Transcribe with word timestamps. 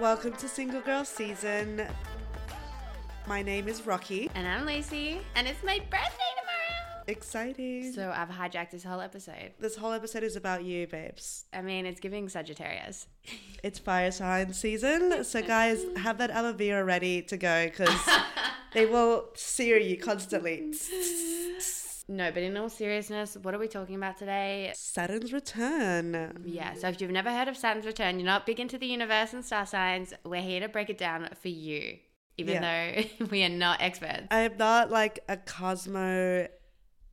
Welcome 0.00 0.34
to 0.34 0.48
Single 0.48 0.82
Girl 0.82 1.06
Season. 1.06 1.86
My 3.26 3.42
name 3.42 3.66
is 3.66 3.86
Rocky. 3.86 4.30
And 4.34 4.46
I'm 4.46 4.66
Lucy, 4.66 5.20
and 5.34 5.48
it's 5.48 5.62
my 5.64 5.78
birthday 5.78 6.32
tomorrow. 6.38 7.02
Exciting. 7.06 7.92
So 7.94 8.12
I've 8.14 8.28
hijacked 8.28 8.72
this 8.72 8.84
whole 8.84 9.00
episode. 9.00 9.52
this 9.58 9.74
whole 9.74 9.92
episode 9.92 10.22
is 10.22 10.36
about 10.36 10.64
you, 10.64 10.86
babes. 10.86 11.46
I 11.54 11.62
mean, 11.62 11.86
it's 11.86 11.98
giving 12.00 12.28
Sagittarius. 12.28 13.06
It's 13.62 13.78
fire 13.80 14.12
sign 14.12 14.52
season. 14.52 15.24
So, 15.24 15.42
guys, 15.42 15.82
have 15.96 16.18
that 16.18 16.30
aloe 16.30 16.52
vera 16.52 16.84
ready 16.84 17.22
to 17.22 17.36
go 17.36 17.64
because 17.64 17.98
they 18.74 18.86
will 18.86 19.30
sear 19.34 19.78
you 19.78 19.96
constantly. 19.96 20.72
No, 22.08 22.30
but 22.30 22.42
in 22.42 22.56
all 22.56 22.68
seriousness, 22.68 23.36
what 23.42 23.52
are 23.52 23.58
we 23.58 23.66
talking 23.66 23.96
about 23.96 24.16
today? 24.16 24.72
Saturn's 24.76 25.32
return. 25.32 26.40
Yeah, 26.44 26.74
so 26.74 26.88
if 26.88 27.00
you've 27.00 27.10
never 27.10 27.32
heard 27.32 27.48
of 27.48 27.56
Saturn's 27.56 27.84
return, 27.84 28.20
you're 28.20 28.26
not 28.26 28.46
big 28.46 28.60
into 28.60 28.78
the 28.78 28.86
universe 28.86 29.32
and 29.32 29.44
star 29.44 29.66
signs, 29.66 30.14
we're 30.24 30.40
here 30.40 30.60
to 30.60 30.68
break 30.68 30.88
it 30.88 30.98
down 30.98 31.28
for 31.40 31.48
you, 31.48 31.98
even 32.36 32.62
though 32.62 33.26
we 33.30 33.42
are 33.42 33.48
not 33.48 33.82
experts. 33.82 34.28
I 34.30 34.40
am 34.40 34.56
not 34.56 34.90
like 34.90 35.18
a 35.28 35.36
Cosmo 35.36 36.46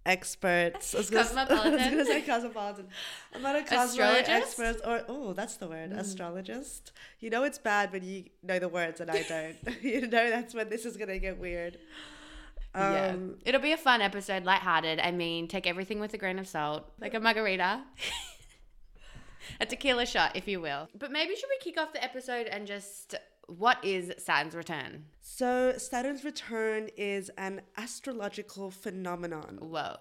expert. 0.06 0.74
I 0.76 0.98
was 0.98 1.10
gonna- 1.10 1.24
Cosmopolitan? 1.24 1.74
I 1.74 1.76
was 1.76 1.86
going 1.86 1.98
to 1.98 2.06
say 2.06 2.22
cosmopolitan. 2.22 2.88
I'm 3.34 3.42
not 3.42 3.56
a 3.56 3.64
Cosmo 3.64 4.04
expert 4.04 4.78
or, 4.86 5.04
oh, 5.08 5.34
that's 5.34 5.56
the 5.56 5.68
word, 5.68 5.92
hmm. 5.92 5.98
astrologist. 5.98 6.92
You 7.20 7.32
know 7.32 7.44
it's 7.44 7.58
bad 7.58 7.92
when 7.92 8.04
you 8.04 8.26
know 8.44 8.60
the 8.60 8.70
words 8.70 9.02
and 9.02 9.10
I 9.10 9.24
don't. 9.24 9.58
you 9.84 10.02
know 10.02 10.30
that's 10.30 10.54
when 10.54 10.70
this 10.70 10.86
is 10.86 10.98
going 10.98 11.10
to 11.10 11.20
get 11.20 11.40
weird. 11.40 11.80
Yeah. 12.76 13.12
Um, 13.14 13.38
It'll 13.46 13.62
be 13.62 13.72
a 13.72 13.78
fun 13.78 14.02
episode, 14.02 14.46
lighthearted. 14.46 15.00
I 15.00 15.12
mean, 15.12 15.48
take 15.48 15.68
everything 15.68 16.00
with 16.00 16.14
a 16.14 16.18
grain 16.18 16.40
of 16.40 16.48
salt, 16.48 16.92
like 17.00 17.14
a 17.14 17.20
margarita. 17.20 17.84
a 19.60 19.66
tequila 19.66 20.06
shot, 20.06 20.36
if 20.36 20.48
you 20.48 20.62
will. 20.62 20.90
But 20.98 21.12
maybe 21.12 21.36
should 21.36 21.50
we 21.50 21.58
kick 21.60 21.80
off 21.80 21.94
the 21.94 22.04
episode 22.04 22.48
and 22.48 22.66
just 22.66 23.16
what 23.48 23.84
is 23.84 24.12
Saturn's 24.18 24.56
return? 24.56 25.06
So, 25.22 25.74
Saturn's 25.78 26.24
return 26.24 26.90
is 26.98 27.30
an 27.38 27.62
astrological 27.78 28.72
phenomenon. 28.72 29.58
Whoa. 29.62 29.98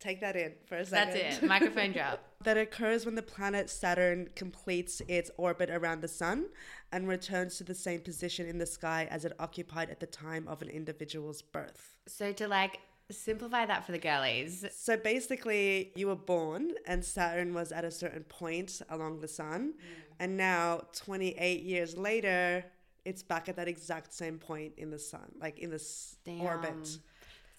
Take 0.00 0.20
that 0.22 0.34
in 0.34 0.54
for 0.66 0.76
a 0.76 0.86
second. 0.86 1.14
That's 1.14 1.42
it. 1.42 1.46
Microphone 1.46 1.92
drop. 1.92 2.24
that 2.42 2.56
occurs 2.56 3.04
when 3.04 3.14
the 3.14 3.22
planet 3.22 3.68
Saturn 3.68 4.30
completes 4.34 5.02
its 5.08 5.30
orbit 5.36 5.68
around 5.70 6.00
the 6.00 6.08
sun 6.08 6.46
and 6.90 7.06
returns 7.06 7.58
to 7.58 7.64
the 7.64 7.74
same 7.74 8.00
position 8.00 8.46
in 8.46 8.56
the 8.56 8.66
sky 8.66 9.06
as 9.10 9.26
it 9.26 9.32
occupied 9.38 9.90
at 9.90 10.00
the 10.00 10.06
time 10.06 10.48
of 10.48 10.62
an 10.62 10.68
individual's 10.68 11.42
birth. 11.42 11.96
So 12.06 12.32
to 12.32 12.48
like 12.48 12.80
simplify 13.10 13.66
that 13.66 13.84
for 13.84 13.92
the 13.92 13.98
girlies. 13.98 14.64
So 14.74 14.96
basically, 14.96 15.92
you 15.94 16.06
were 16.06 16.16
born 16.16 16.72
and 16.86 17.04
Saturn 17.04 17.52
was 17.52 17.72
at 17.72 17.84
a 17.84 17.90
certain 17.90 18.24
point 18.24 18.80
along 18.88 19.20
the 19.20 19.28
sun, 19.28 19.74
mm. 19.74 20.14
and 20.18 20.36
now 20.36 20.82
28 20.94 21.62
years 21.62 21.96
later, 21.96 22.64
it's 23.04 23.22
back 23.22 23.48
at 23.48 23.56
that 23.56 23.68
exact 23.68 24.12
same 24.12 24.38
point 24.38 24.74
in 24.76 24.90
the 24.90 24.98
sun, 24.98 25.32
like 25.40 25.58
in 25.58 25.70
this 25.70 26.16
Damn. 26.24 26.40
orbit. 26.40 26.98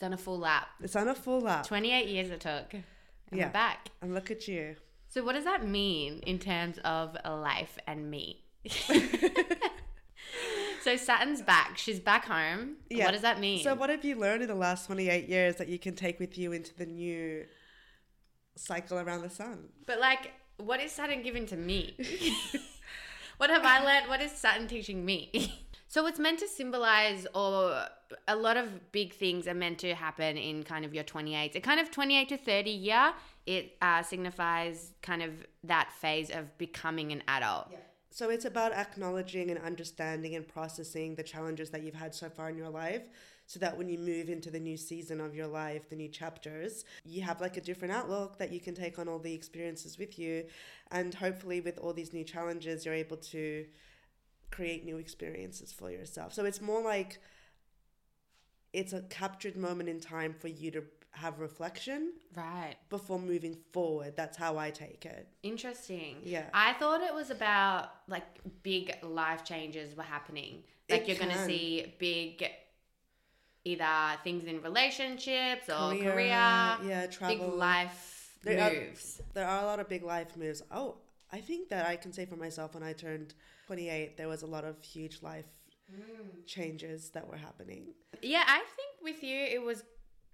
Done 0.01 0.13
a 0.13 0.17
full 0.17 0.39
lap. 0.39 0.67
It's 0.81 0.95
on 0.95 1.07
a 1.07 1.13
full 1.13 1.41
lap. 1.41 1.67
28 1.67 2.07
years 2.07 2.31
it 2.31 2.39
took. 2.39 2.73
And 2.73 2.83
Yeah. 3.31 3.45
we're 3.45 3.51
back. 3.51 3.89
And 4.01 4.15
look 4.15 4.31
at 4.31 4.47
you. 4.47 4.75
So 5.09 5.23
what 5.23 5.33
does 5.33 5.43
that 5.43 5.63
mean 5.63 6.21
in 6.25 6.39
terms 6.39 6.79
of 6.83 7.15
life 7.23 7.77
and 7.85 8.09
me? 8.09 8.43
so 10.83 10.95
Saturn's 10.97 11.43
back. 11.43 11.77
She's 11.77 11.99
back 11.99 12.25
home. 12.25 12.77
Yeah. 12.89 13.05
What 13.05 13.11
does 13.11 13.21
that 13.21 13.39
mean? 13.39 13.63
So, 13.63 13.75
what 13.75 13.91
have 13.91 14.03
you 14.03 14.15
learned 14.15 14.41
in 14.41 14.47
the 14.47 14.55
last 14.55 14.87
28 14.87 15.29
years 15.29 15.57
that 15.57 15.67
you 15.69 15.77
can 15.77 15.93
take 15.93 16.19
with 16.19 16.35
you 16.35 16.51
into 16.51 16.73
the 16.75 16.87
new 16.87 17.45
cycle 18.55 18.97
around 18.97 19.21
the 19.21 19.29
sun? 19.29 19.69
but 19.85 19.99
like, 19.99 20.31
what 20.57 20.79
is 20.81 20.91
Saturn 20.91 21.21
giving 21.21 21.45
to 21.45 21.57
me? 21.57 21.95
what 23.37 23.51
have 23.51 23.63
I 23.65 23.83
learned? 23.85 24.07
What 24.09 24.19
is 24.21 24.31
Saturn 24.31 24.67
teaching 24.67 25.05
me? 25.05 25.31
So 25.91 26.07
it's 26.07 26.19
meant 26.19 26.39
to 26.39 26.47
symbolize, 26.47 27.27
or 27.35 27.83
a 28.25 28.35
lot 28.37 28.55
of 28.55 28.93
big 28.93 29.13
things 29.13 29.45
are 29.45 29.53
meant 29.53 29.77
to 29.79 29.93
happen 29.93 30.37
in 30.37 30.63
kind 30.63 30.85
of 30.85 30.93
your 30.93 31.03
28. 31.03 31.53
It 31.53 31.59
kind 31.63 31.81
of 31.81 31.91
28 31.91 32.29
to 32.29 32.37
30 32.37 32.71
year. 32.71 33.13
It 33.45 33.75
uh, 33.81 34.01
signifies 34.01 34.93
kind 35.01 35.21
of 35.21 35.31
that 35.65 35.91
phase 35.91 36.29
of 36.29 36.57
becoming 36.57 37.11
an 37.11 37.21
adult. 37.27 37.73
So, 38.09 38.29
it's 38.29 38.45
about 38.45 38.71
acknowledging 38.71 39.51
and 39.51 39.59
understanding 39.59 40.33
and 40.35 40.47
processing 40.47 41.15
the 41.15 41.23
challenges 41.23 41.71
that 41.71 41.83
you've 41.83 41.95
had 41.95 42.15
so 42.15 42.29
far 42.29 42.49
in 42.49 42.57
your 42.57 42.69
life 42.69 43.09
so 43.45 43.59
that 43.59 43.77
when 43.77 43.89
you 43.89 43.97
move 43.97 44.29
into 44.29 44.49
the 44.49 44.61
new 44.61 44.77
season 44.77 45.19
of 45.19 45.35
your 45.35 45.47
life, 45.47 45.89
the 45.89 45.97
new 45.97 46.07
chapters, 46.07 46.85
you 47.03 47.21
have 47.21 47.41
like 47.41 47.57
a 47.57 47.61
different 47.61 47.93
outlook 47.93 48.37
that 48.37 48.53
you 48.53 48.61
can 48.61 48.73
take 48.73 48.97
on 48.97 49.09
all 49.09 49.19
the 49.19 49.33
experiences 49.33 49.97
with 49.97 50.17
you. 50.17 50.45
And 50.89 51.13
hopefully, 51.13 51.59
with 51.59 51.77
all 51.79 51.91
these 51.91 52.13
new 52.13 52.23
challenges, 52.23 52.85
you're 52.85 52.95
able 52.95 53.17
to 53.17 53.65
create 54.51 54.85
new 54.85 54.97
experiences 54.97 55.71
for 55.71 55.89
yourself. 55.89 56.33
So, 56.33 56.45
it's 56.45 56.61
more 56.61 56.81
like 56.81 57.19
it's 58.73 58.93
a 58.93 59.01
captured 59.03 59.57
moment 59.57 59.89
in 59.89 59.99
time 59.99 60.33
for 60.33 60.47
you 60.47 60.71
to 60.71 60.83
have 61.13 61.39
reflection 61.39 62.13
Right. 62.33 62.75
before 62.89 63.19
moving 63.19 63.57
forward. 63.73 64.15
That's 64.15 64.37
how 64.37 64.57
I 64.57 64.69
take 64.71 65.05
it. 65.05 65.27
Interesting. 65.43 66.21
Yeah. 66.23 66.45
I 66.53 66.71
thought 66.73 67.01
it 67.01 67.13
was 67.13 67.29
about 67.31 67.89
like 68.07 68.23
big 68.63 68.95
life 69.03 69.43
changes 69.43 69.93
were 69.95 70.03
happening. 70.03 70.63
Like 70.89 71.01
It 71.01 71.07
you're 71.09 71.17
going 71.17 71.37
to 71.37 71.45
see 71.45 71.93
big 71.99 72.45
either 73.65 74.17
things 74.23 74.45
in 74.45 74.61
relationships 74.61 75.69
or 75.69 75.91
Career, 75.91 76.11
career, 76.13 76.27
yeah, 76.27 77.01
big 77.01 77.11
travel. 77.11 77.49
life 77.57 78.37
There 78.43 78.59
are- 78.59 78.71
moves. 78.73 79.21
There 79.33 79.45
are 79.47 79.63
a 79.63 79.65
lot 79.65 79.79
of 79.81 79.89
big 79.89 80.03
life 80.03 80.35
moves. 80.37 80.63
Oh, 80.71 80.97
I 81.31 81.41
think 81.41 81.69
that 81.69 81.85
I 81.85 81.95
can 81.97 82.11
say 82.13 82.25
for 82.25 82.37
myself 82.37 82.73
when 82.73 82.83
I 82.83 82.93
turned 82.93 83.33
28, 83.75 84.17
there 84.17 84.27
was 84.27 84.41
a 84.41 84.47
lot 84.47 84.65
of 84.65 84.75
huge 84.83 85.21
life 85.21 85.45
changes 86.45 87.09
that 87.11 87.25
were 87.27 87.37
happening. 87.37 87.83
yeah, 88.21 88.43
I 88.45 88.59
think 88.75 88.91
with 89.01 89.23
you 89.23 89.37
it 89.55 89.61
was 89.61 89.83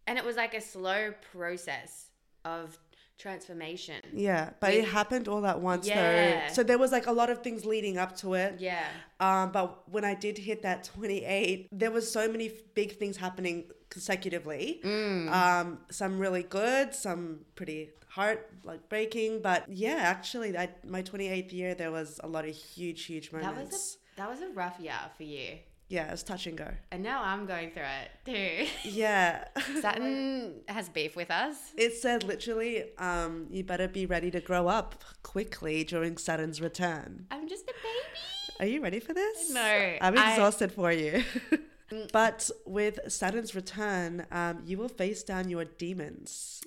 and 0.08 0.18
it 0.18 0.26
was 0.26 0.36
like 0.38 0.54
a 0.56 0.62
slow 0.62 1.14
process 1.32 2.10
of 2.46 2.78
transformation. 3.20 4.02
Yeah, 4.14 4.52
but 4.60 4.74
it 4.74 4.86
happened 4.86 5.28
all 5.28 5.46
at 5.46 5.60
once 5.62 5.88
Yeah. 5.88 6.48
though. 6.48 6.54
So 6.54 6.64
there 6.64 6.78
was 6.80 6.92
like 6.92 7.06
a 7.08 7.12
lot 7.12 7.30
of 7.30 7.44
things 7.44 7.64
leading 7.66 7.98
up 8.00 8.16
to 8.18 8.34
it. 8.36 8.56
Yeah. 8.60 8.86
Um, 9.20 9.52
but 9.52 9.88
when 9.92 10.06
I 10.06 10.16
did 10.16 10.38
hit 10.38 10.62
that 10.64 10.84
28, 10.84 11.68
there 11.72 11.92
was 11.92 12.10
so 12.12 12.28
many 12.32 12.48
f- 12.48 12.54
big 12.74 12.98
things 12.98 13.18
happening 13.18 13.70
consecutively. 13.90 14.80
Mm. 14.84 15.30
Um, 15.32 15.80
some 15.92 16.18
really 16.20 16.44
good, 16.44 16.94
some 16.96 17.42
pretty 17.56 17.90
heart 18.18 18.50
like 18.64 18.90
breaking. 18.90 19.42
But 19.42 19.62
yeah, 19.70 20.00
actually, 20.16 20.58
I, 20.58 20.70
my 20.86 21.02
28th 21.04 21.54
year, 21.54 21.76
there 21.76 21.92
was 21.92 22.20
a 22.24 22.28
lot 22.28 22.44
of 22.50 22.56
huge, 22.56 23.06
huge 23.06 23.32
moments 23.32 23.98
That 24.18 24.28
was 24.30 24.40
a 24.40 24.42
that 24.42 24.48
was 24.48 24.52
a 24.52 24.54
rough 24.62 24.80
year 24.80 25.00
for 25.16 25.24
you. 25.24 25.60
yeah, 25.90 26.08
it 26.10 26.12
was 26.12 26.24
touch 26.24 26.48
and 26.48 26.58
go. 26.58 26.70
And 26.92 27.02
now 27.12 27.20
I'm 27.24 27.46
going 27.46 27.70
through 27.72 27.92
it 28.04 28.10
too. 28.26 28.90
Yeah. 29.04 29.46
Saturn 29.82 30.62
has 30.68 30.90
beef 30.90 31.16
with 31.16 31.30
us. 31.32 31.56
It 31.78 31.94
said 31.94 32.24
literally, 32.24 32.76
um, 32.98 33.48
you 33.52 33.64
better 33.64 33.88
be 33.88 34.06
ready 34.06 34.30
to 34.32 34.42
grow 34.42 34.68
up 34.68 34.90
quickly 35.24 35.84
during 35.84 36.18
Saturn's 36.18 36.60
return. 36.60 37.28
I'm 37.32 37.48
just 37.48 37.66
a 37.66 37.74
baby. 37.88 38.60
Are 38.60 38.66
you 38.74 38.82
ready 38.82 39.00
for 39.00 39.14
this? 39.14 39.52
No, 39.52 39.72
I'm 40.02 40.18
I- 40.18 40.32
exhausted 40.32 40.72
for 40.72 40.92
you. 40.92 41.24
but 42.12 42.50
with 42.66 43.00
Saturn's 43.08 43.54
return, 43.56 44.26
um, 44.32 44.56
you 44.66 44.78
will 44.80 44.90
face 44.90 45.22
down 45.32 45.48
your 45.48 45.66
demons. 45.66 46.64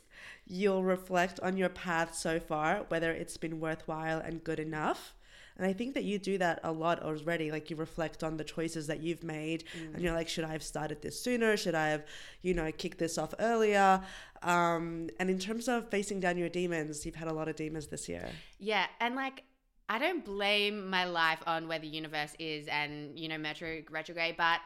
You'll 0.53 0.83
reflect 0.83 1.39
on 1.41 1.57
your 1.57 1.69
path 1.69 2.17
so 2.17 2.41
far, 2.41 2.85
whether 2.89 3.13
it's 3.13 3.37
been 3.37 3.61
worthwhile 3.61 4.19
and 4.19 4.43
good 4.43 4.59
enough. 4.59 5.15
And 5.57 5.65
I 5.65 5.73
think 5.73 5.95
that 5.95 6.03
you 6.03 6.19
do 6.19 6.39
that 6.39 6.59
a 6.65 6.73
lot 6.73 7.03
already. 7.05 7.53
Like 7.53 7.71
you 7.71 7.77
reflect 7.77 8.25
on 8.25 8.37
the 8.37 8.43
choices 8.43 8.89
that 8.89 9.01
you've 9.01 9.23
made, 9.23 9.63
and 9.95 10.03
you're 10.03 10.15
like, 10.15 10.29
should 10.29 10.43
I 10.43 10.51
have 10.51 10.63
started 10.65 11.03
this 11.03 11.21
sooner? 11.21 11.57
Should 11.57 11.77
I 11.77 11.89
have, 11.91 12.05
you 12.43 12.53
know, 12.53 12.73
kicked 12.73 12.99
this 12.99 13.17
off 13.17 13.33
earlier? 13.39 14.03
Um, 14.43 15.11
and 15.21 15.31
in 15.31 15.39
terms 15.39 15.69
of 15.69 15.89
facing 15.89 16.19
down 16.19 16.37
your 16.37 16.49
demons, 16.49 17.07
you've 17.07 17.15
had 17.15 17.29
a 17.29 17.33
lot 17.33 17.47
of 17.47 17.55
demons 17.55 17.87
this 17.87 18.09
year. 18.09 18.29
Yeah, 18.59 18.87
and 19.01 19.15
like 19.15 19.45
I 19.89 20.01
don't 20.01 20.25
blame 20.25 20.91
my 20.91 21.05
life 21.05 21.43
on 21.47 21.69
where 21.69 21.79
the 21.79 21.87
universe 21.87 22.35
is 22.41 22.67
and 22.67 23.17
you 23.17 23.29
know 23.29 23.39
Mercury 23.39 23.87
retrograde, 23.89 24.37
but 24.37 24.59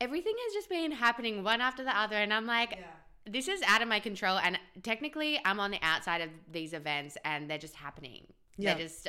everything 0.00 0.34
has 0.44 0.52
just 0.52 0.68
been 0.68 0.92
happening 0.92 1.42
one 1.42 1.60
after 1.60 1.82
the 1.82 1.98
other, 1.98 2.16
and 2.16 2.32
I'm 2.32 2.46
like. 2.46 2.78
This 3.26 3.48
is 3.48 3.62
out 3.66 3.80
of 3.82 3.88
my 3.88 4.00
control, 4.00 4.38
and 4.38 4.58
technically, 4.82 5.40
I'm 5.44 5.58
on 5.58 5.70
the 5.70 5.78
outside 5.82 6.20
of 6.20 6.30
these 6.50 6.72
events, 6.72 7.16
and 7.24 7.48
they're 7.48 7.58
just 7.58 7.74
happening. 7.76 8.26
Yeah. 8.56 8.74
They're 8.74 8.84
just 8.84 9.08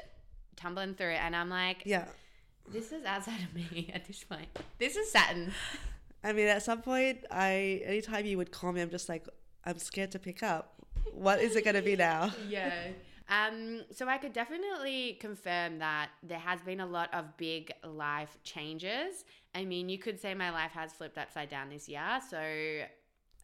tumbling 0.56 0.96
through, 0.96 1.08
and 1.14 1.36
I'm 1.36 1.50
like, 1.50 1.84
Yeah. 1.86 2.06
"This 2.72 2.92
is 2.92 3.04
outside 3.06 3.42
of 3.42 3.54
me 3.72 3.92
at 3.94 4.06
this 4.06 4.24
point. 4.24 4.48
This 4.80 4.96
is 4.96 5.12
Saturn." 5.12 5.52
I 6.24 6.34
mean, 6.34 6.48
at 6.48 6.64
some 6.64 6.82
point, 6.82 7.26
I 7.30 7.82
anytime 7.86 8.26
you 8.26 8.38
would 8.38 8.52
call 8.52 8.72
me, 8.72 8.82
I'm 8.82 8.90
just 8.90 9.10
like, 9.10 9.28
I'm 9.64 9.78
scared 9.78 10.12
to 10.12 10.20
pick 10.20 10.42
up. 10.42 10.74
What 11.14 11.40
is 11.42 11.56
it 11.56 11.64
going 11.64 11.76
to 11.76 11.82
be 11.84 11.96
now? 11.96 12.32
yeah. 12.50 12.74
Um, 13.28 13.84
so 13.92 14.08
I 14.08 14.18
could 14.18 14.34
definitely 14.34 15.18
confirm 15.20 15.80
that 15.80 16.10
there 16.24 16.40
has 16.40 16.62
been 16.62 16.80
a 16.80 16.86
lot 16.86 17.14
of 17.14 17.38
big 17.38 17.72
life 17.84 18.38
changes. 18.44 19.26
I 19.54 19.66
mean, 19.66 19.90
you 19.90 19.98
could 19.98 20.20
say 20.20 20.34
my 20.34 20.52
life 20.52 20.72
has 20.72 20.94
flipped 20.94 21.18
upside 21.18 21.50
down 21.50 21.70
this 21.70 21.90
year. 21.90 22.20
So 22.30 22.86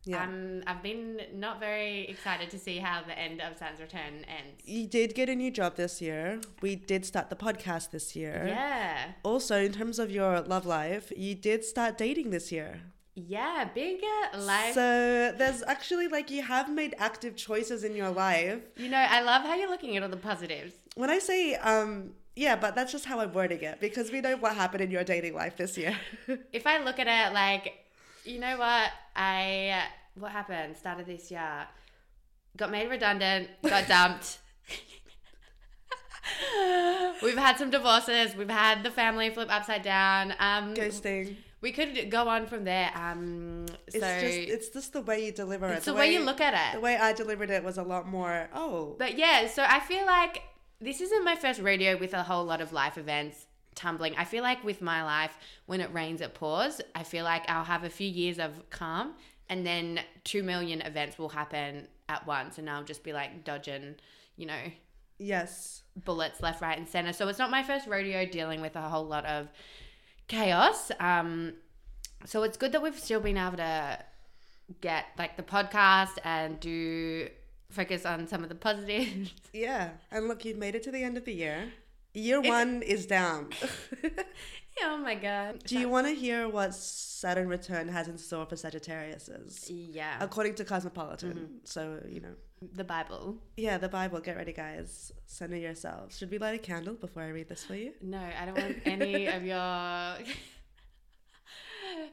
Yeah. 0.04 0.24
Um, 0.24 0.64
I've 0.66 0.82
been 0.82 1.22
not 1.34 1.60
very 1.60 2.08
excited 2.08 2.50
to 2.52 2.60
see 2.60 2.78
how 2.78 3.04
the 3.04 3.18
end 3.18 3.42
of 3.42 3.58
Saturn's 3.58 3.80
return 3.80 4.26
ends. 4.28 4.62
You 4.66 4.88
did 4.88 5.14
get 5.14 5.30
a 5.30 5.36
new 5.36 5.52
job 5.52 5.76
this 5.76 6.02
year. 6.02 6.42
We 6.62 6.76
did 6.76 7.06
start 7.06 7.30
the 7.30 7.36
podcast 7.36 7.92
this 7.92 8.16
year. 8.16 8.46
Yeah. 8.48 9.12
Also, 9.24 9.64
in 9.64 9.74
terms 9.74 10.00
of 10.00 10.10
your 10.10 10.42
love 10.42 10.66
life, 10.66 11.12
you 11.16 11.36
did 11.36 11.64
start 11.64 11.98
dating 11.98 12.32
this 12.32 12.52
year. 12.52 12.82
Yeah, 13.14 13.68
big 13.76 14.02
uh, 14.34 14.40
life. 14.40 14.74
So 14.74 15.34
there's 15.38 15.62
actually 15.68 16.08
like 16.08 16.32
you 16.32 16.42
have 16.42 16.72
made 16.72 16.96
active 16.98 17.36
choices 17.36 17.84
in 17.84 17.96
your 17.96 18.10
life. 18.10 18.62
you 18.78 18.90
know, 18.90 18.98
I 18.98 19.22
love 19.22 19.44
how 19.44 19.56
you're 19.56 19.70
looking 19.70 19.98
at 19.98 20.04
all 20.04 20.10
the 20.10 20.18
positives. 20.18 20.74
When 20.96 21.10
I 21.10 21.20
say 21.20 21.56
um 21.56 22.14
yeah, 22.36 22.56
but 22.56 22.76
that's 22.76 22.92
just 22.94 23.06
how 23.06 23.20
I'm 23.20 23.34
wording 23.34 23.62
it 23.62 23.82
because 23.82 24.10
we 24.12 24.22
know 24.22 24.38
what 24.38 24.56
happened 24.56 24.82
in 24.82 24.90
your 24.92 25.04
dating 25.04 25.36
life 25.36 25.58
this 25.58 25.78
year. 25.78 25.98
If 26.54 26.66
I 26.66 26.78
look 26.82 26.98
at 26.98 27.08
it 27.08 27.34
like, 27.34 27.81
you 28.26 28.40
know 28.40 28.58
what, 28.58 28.92
I 29.16 29.84
what 30.16 30.32
happened? 30.32 30.78
Started 30.78 31.06
this 31.06 31.32
year, 31.32 31.68
got 32.58 32.72
made 32.72 32.90
redundant, 32.90 33.50
got 33.64 33.88
dumped. 33.88 34.40
we've 37.24 37.38
had 37.38 37.58
some 37.58 37.70
divorces. 37.70 38.36
We've 38.36 38.50
had 38.50 38.84
the 38.84 38.92
family 38.92 39.30
flip 39.30 39.50
upside 39.52 39.82
down. 39.84 40.34
Um, 40.40 40.74
Ghosting. 40.74 41.36
we 41.62 41.72
could 41.72 42.10
go 42.10 42.28
on 42.28 42.46
from 42.48 42.64
there. 42.64 42.92
Um, 42.96 43.66
so 43.68 43.76
It's 43.88 44.00
just 44.00 44.38
it's 44.38 44.70
just 44.70 44.94
the 44.94 45.02
way 45.02 45.26
you 45.26 45.32
deliver 45.32 45.68
it. 45.68 45.78
it's 45.78 45.86
the 45.86 45.94
way 45.94 46.12
you 46.14 46.20
look 46.22 46.42
at 46.42 46.54
it. 46.54 46.76
The 46.76 46.82
way 46.82 46.98
I 46.98 47.14
delivered 47.14 47.50
it 47.50 47.64
was 47.64 47.78
a 47.78 47.84
lot 47.84 48.08
more. 48.08 48.50
Oh, 48.54 48.96
But 49.00 49.18
yeah, 49.18 49.48
so 49.48 49.64
I 49.68 49.80
feel 49.80 50.06
like 50.06 50.44
this 50.80 51.02
isn't 51.02 51.24
my 51.24 51.36
first 51.36 51.62
radio 51.62 51.98
with 51.98 52.14
a 52.14 52.24
whole 52.24 52.44
lot 52.46 52.62
of 52.62 52.74
life 52.74 52.98
events 52.98 53.46
tumbling. 53.76 54.16
I 54.18 54.26
feel 54.26 54.44
like 54.44 54.64
with 54.64 54.82
my 54.82 55.04
life, 55.04 55.38
when 55.66 55.82
it 55.82 55.94
rains, 55.94 56.22
it 56.22 56.34
pours. 56.34 56.82
I 56.96 57.04
feel 57.04 57.24
like 57.24 57.50
I'll 57.50 57.64
have 57.64 57.84
a 57.84 57.90
few 57.90 58.08
years 58.08 58.40
of 58.40 58.70
calm 58.70 59.14
and 59.50 59.66
then 59.66 60.00
two 60.24 60.44
million 60.44 60.82
events 60.82 61.18
will 61.18 61.30
happen 61.30 61.88
at 62.10 62.26
once 62.26 62.58
and 62.58 62.70
I'll 62.70 62.84
just 62.84 63.04
be 63.04 63.14
like 63.14 63.44
dodging, 63.44 63.96
you 64.38 64.46
know, 64.46 64.62
yes. 65.20 65.84
bullets 66.06 66.42
left, 66.42 66.62
right, 66.62 66.78
and 66.78 66.88
center. 66.88 67.14
So 67.14 67.28
it's 67.28 67.40
not 67.40 67.52
my 67.52 67.64
first 67.64 67.88
rodeo 67.88 68.26
dealing 68.26 68.62
with 68.62 68.76
a 68.76 68.82
whole 68.82 69.06
lot 69.06 69.26
of 69.26 69.48
chaos. 70.28 70.92
Um, 71.00 71.54
so 72.26 72.44
it's 72.44 72.58
good 72.58 72.72
that 72.74 72.82
we've 72.82 73.00
still 73.00 73.20
been 73.20 73.38
able 73.38 73.58
to 73.58 74.00
get 74.80 75.06
like 75.18 75.38
the 75.38 75.44
podcast 75.44 76.18
and 76.24 76.60
do 76.60 77.28
focus 77.70 78.06
on 78.06 78.28
some 78.28 78.44
of 78.44 78.50
the 78.50 78.56
positives. 78.56 79.34
Yeah. 79.54 79.90
And 80.12 80.30
look, 80.30 80.46
you've 80.46 80.58
made 80.58 80.76
it 80.76 80.84
to 80.84 80.92
the 80.92 81.04
end 81.04 81.18
of 81.18 81.26
the 81.26 81.34
year. 81.34 81.74
Year 82.14 82.40
It's- 82.40 82.50
one 82.50 82.82
is 82.82 83.06
down. 83.06 83.50
oh 84.84 84.98
my 84.98 85.16
god. 85.16 85.64
Do 85.66 85.78
you 85.80 85.88
want 85.90 86.08
to 86.08 86.14
hear 86.14 86.48
what 86.50 86.74
Saturn 86.74 87.48
return 87.48 87.88
has 87.88 88.08
in 88.08 88.18
store 88.18 88.46
for 88.46 88.56
Sagittariuses? 88.56 89.68
Yeah. 89.70 90.18
According 90.20 90.56
to 90.56 90.66
Cosmopolitan. 90.66 91.34
Mm-hmm. 91.34 91.56
So, 91.64 92.02
you 92.08 92.20
know. 92.22 92.36
The 92.74 92.84
Bible. 92.84 93.38
Yeah, 93.58 93.78
the 93.78 93.90
Bible. 93.90 94.20
Get 94.20 94.36
ready, 94.38 94.54
guys. 94.54 95.12
Center 95.26 95.56
yourselves. 95.56 96.18
Should 96.18 96.30
we 96.32 96.38
light 96.38 96.54
a 96.56 96.60
candle 96.60 96.94
before 96.94 97.24
I 97.24 97.30
read 97.30 97.48
this 97.50 97.64
for 97.64 97.76
you? 97.76 97.94
No, 98.02 98.20
I 98.20 98.46
don't 98.46 98.58
want 98.58 98.78
any 98.86 99.26
of 99.36 99.44
your. 99.44 99.58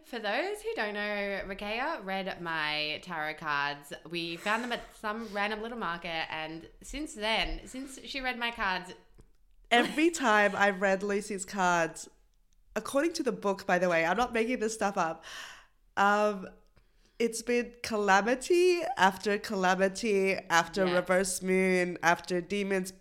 For 0.07 0.19
those 0.19 0.61
who 0.63 0.75
don't 0.75 0.95
know, 0.95 1.41
Rakea 1.47 2.05
read 2.05 2.41
my 2.41 3.01
tarot 3.05 3.35
cards. 3.35 3.93
We 4.11 4.37
found 4.37 4.65
them 4.65 4.73
at 4.73 4.81
some 5.01 5.29
random 5.33 5.63
little 5.63 5.79
market, 5.79 6.25
and 6.31 6.67
since 6.83 7.15
then, 7.15 7.61
since 7.67 7.99
she 8.05 8.21
read 8.21 8.39
my 8.39 8.51
cards, 8.51 8.93
Every 9.71 10.11
time 10.11 10.53
I've 10.57 10.81
read 10.81 11.03
Lucy's 11.03 11.45
cards, 11.45 12.09
according 12.75 13.13
to 13.15 13.23
the 13.23 13.33
book, 13.33 13.67
by 13.67 13.79
the 13.79 13.89
way, 13.89 14.05
I'm 14.05 14.17
not 14.17 14.33
making 14.33 14.61
this 14.61 14.75
stuff 14.75 14.97
up. 14.97 15.25
Um, 15.97 16.49
it's 17.19 17.43
been 17.43 17.73
calamity 17.83 18.81
after 18.97 19.37
calamity 19.39 20.35
after 20.49 20.87
Yeah. 20.87 20.95
reverse 20.95 21.43
moon 21.43 21.99
after 22.03 22.41
demons 22.41 22.93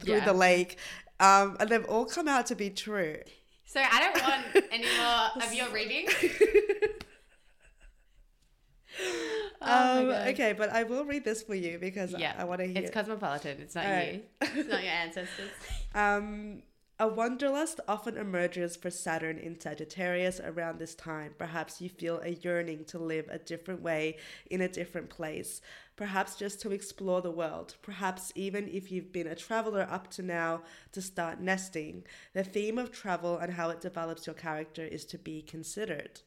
through 0.00 0.16
Yeah. 0.16 0.24
the 0.24 0.32
lake, 0.32 0.78
um, 1.20 1.56
and 1.60 1.68
they've 1.70 1.84
all 1.86 2.04
come 2.06 2.28
out 2.28 2.46
to 2.46 2.54
be 2.54 2.68
true. 2.70 3.18
so 3.64 3.80
I 3.80 4.00
don't 4.02 4.22
want 4.22 4.66
any 4.70 4.86
more 4.98 5.46
of 5.46 5.54
your 5.54 5.70
reading. 5.70 6.06
Oh 9.64 10.10
um, 10.10 10.28
okay, 10.30 10.54
but 10.54 10.70
I 10.70 10.82
will 10.82 11.04
read 11.04 11.24
this 11.24 11.44
for 11.44 11.54
you 11.54 11.78
because 11.78 12.12
Yeah, 12.18 12.34
I, 12.36 12.42
want 12.42 12.62
to 12.62 12.66
hear. 12.66 12.82
It's 12.82 12.90
cosmopolitan. 12.90 13.58
It's 13.60 13.76
not 13.76 13.84
you. 13.84 14.22
It's 14.40 14.68
not 14.68 14.82
your 14.82 14.92
ancestors. 14.92 15.50
Um, 15.94 16.62
a 17.02 17.08
wanderlust 17.08 17.80
often 17.88 18.16
emerges 18.16 18.76
for 18.76 18.88
Saturn 18.88 19.36
in 19.36 19.58
Sagittarius 19.58 20.38
around 20.38 20.78
this 20.78 20.94
time. 20.94 21.34
Perhaps 21.36 21.80
you 21.80 21.88
feel 21.88 22.20
a 22.20 22.30
yearning 22.30 22.84
to 22.84 22.98
live 23.00 23.26
a 23.28 23.38
different 23.38 23.82
way 23.82 24.18
in 24.50 24.60
a 24.60 24.68
different 24.68 25.10
place. 25.10 25.60
Perhaps 25.96 26.36
just 26.36 26.60
to 26.60 26.70
explore 26.70 27.20
the 27.20 27.30
world. 27.30 27.74
Perhaps 27.82 28.30
even 28.36 28.68
if 28.68 28.92
you've 28.92 29.12
been 29.12 29.26
a 29.26 29.34
traveler 29.34 29.86
up 29.90 30.10
to 30.12 30.22
now, 30.22 30.62
to 30.92 31.02
start 31.02 31.40
nesting. 31.40 32.04
The 32.34 32.44
theme 32.44 32.78
of 32.78 32.92
travel 32.92 33.36
and 33.36 33.52
how 33.52 33.70
it 33.70 33.80
develops 33.80 34.26
your 34.26 34.34
character 34.34 34.84
is 34.84 35.04
to 35.06 35.18
be 35.18 35.42
considered. 35.42 36.20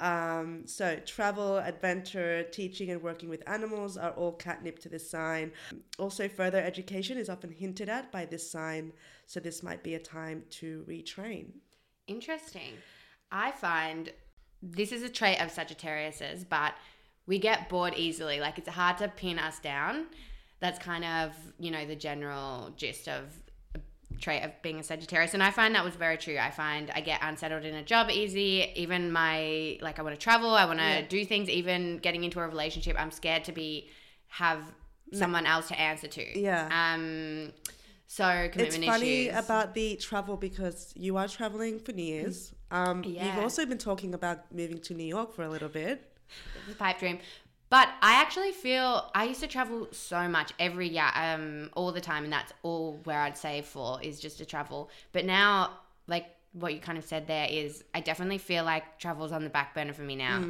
Um, 0.00 0.66
so, 0.66 0.96
travel, 1.04 1.58
adventure, 1.58 2.42
teaching, 2.44 2.90
and 2.90 3.02
working 3.02 3.28
with 3.28 3.46
animals 3.46 3.98
are 3.98 4.12
all 4.12 4.32
catnip 4.32 4.78
to 4.80 4.88
this 4.88 5.08
sign. 5.10 5.52
Also, 5.98 6.26
further 6.26 6.58
education 6.58 7.18
is 7.18 7.28
often 7.28 7.50
hinted 7.50 7.88
at 7.90 8.10
by 8.10 8.24
this 8.24 8.50
sign, 8.50 8.92
so 9.26 9.40
this 9.40 9.62
might 9.62 9.82
be 9.82 9.94
a 9.94 9.98
time 9.98 10.44
to 10.50 10.84
retrain. 10.88 11.48
Interesting. 12.06 12.72
I 13.30 13.52
find 13.52 14.10
this 14.62 14.90
is 14.90 15.02
a 15.02 15.08
trait 15.08 15.40
of 15.40 15.50
Sagittarius's, 15.50 16.44
but 16.44 16.74
we 17.26 17.38
get 17.38 17.68
bored 17.68 17.94
easily. 17.96 18.40
Like 18.40 18.58
it's 18.58 18.68
hard 18.68 18.98
to 18.98 19.08
pin 19.08 19.38
us 19.38 19.58
down. 19.58 20.06
That's 20.60 20.78
kind 20.78 21.04
of, 21.04 21.32
you 21.58 21.70
know, 21.70 21.86
the 21.86 21.96
general 21.96 22.70
gist 22.76 23.08
of 23.08 23.24
trait 24.20 24.42
of 24.44 24.50
being 24.62 24.78
a 24.78 24.82
Sagittarius. 24.82 25.34
And 25.34 25.42
I 25.42 25.50
find 25.50 25.74
that 25.74 25.84
was 25.84 25.96
very 25.96 26.16
true. 26.18 26.38
I 26.38 26.50
find 26.50 26.90
I 26.94 27.00
get 27.00 27.20
unsettled 27.22 27.64
in 27.64 27.74
a 27.74 27.82
job 27.82 28.10
easy. 28.10 28.70
Even 28.76 29.10
my 29.10 29.78
like 29.80 29.98
I 29.98 30.02
want 30.02 30.14
to 30.14 30.22
travel, 30.22 30.50
I 30.50 30.64
want 30.66 30.78
to 30.78 30.84
Yeah. 30.84 31.00
do 31.16 31.24
things, 31.24 31.48
even 31.48 31.98
getting 31.98 32.22
into 32.24 32.38
a 32.40 32.46
relationship, 32.46 32.96
I'm 32.98 33.10
scared 33.10 33.44
to 33.44 33.52
be 33.52 33.88
have 34.28 34.62
someone 35.12 35.44
else 35.46 35.68
to 35.68 35.80
answer 35.80 36.06
to. 36.06 36.38
Yeah. 36.38 36.68
Um 36.94 37.52
so 38.06 38.24
commitment 38.52 38.84
It's 38.84 38.86
funny 38.86 39.26
issues. 39.26 39.38
about 39.44 39.74
the 39.74 39.96
travel 39.96 40.36
because 40.36 40.92
you 40.96 41.16
are 41.16 41.28
traveling 41.28 41.78
for 41.80 41.92
New 41.92 42.02
Year's. 42.14 42.52
Um, 42.72 43.02
You've 43.04 43.38
also 43.38 43.64
been 43.66 43.78
talking 43.78 44.14
about 44.14 44.52
moving 44.52 44.80
to 44.82 44.94
New 44.94 45.04
York 45.16 45.32
for 45.34 45.42
a 45.42 45.48
little 45.48 45.68
bit. 45.68 45.96
the 46.68 46.74
pipe 46.74 46.98
dream. 47.00 47.18
But 47.70 47.88
I 48.02 48.20
actually 48.20 48.50
feel 48.52 49.10
I 49.14 49.24
used 49.24 49.40
to 49.40 49.46
travel 49.46 49.88
so 49.92 50.28
much 50.28 50.52
every 50.58 50.88
year, 50.88 51.08
um, 51.14 51.70
all 51.74 51.92
the 51.92 52.00
time, 52.00 52.24
and 52.24 52.32
that's 52.32 52.52
all 52.62 52.98
where 53.04 53.20
I'd 53.20 53.38
save 53.38 53.64
for 53.64 54.02
is 54.02 54.18
just 54.20 54.38
to 54.38 54.44
travel. 54.44 54.90
But 55.12 55.24
now, 55.24 55.78
like 56.08 56.26
what 56.52 56.74
you 56.74 56.80
kind 56.80 56.98
of 56.98 57.04
said 57.04 57.28
there 57.28 57.46
is, 57.48 57.84
I 57.94 58.00
definitely 58.00 58.38
feel 58.38 58.64
like 58.64 58.98
travel's 58.98 59.30
on 59.30 59.44
the 59.44 59.50
back 59.50 59.72
burner 59.72 59.92
for 59.92 60.02
me 60.02 60.16
now. 60.16 60.44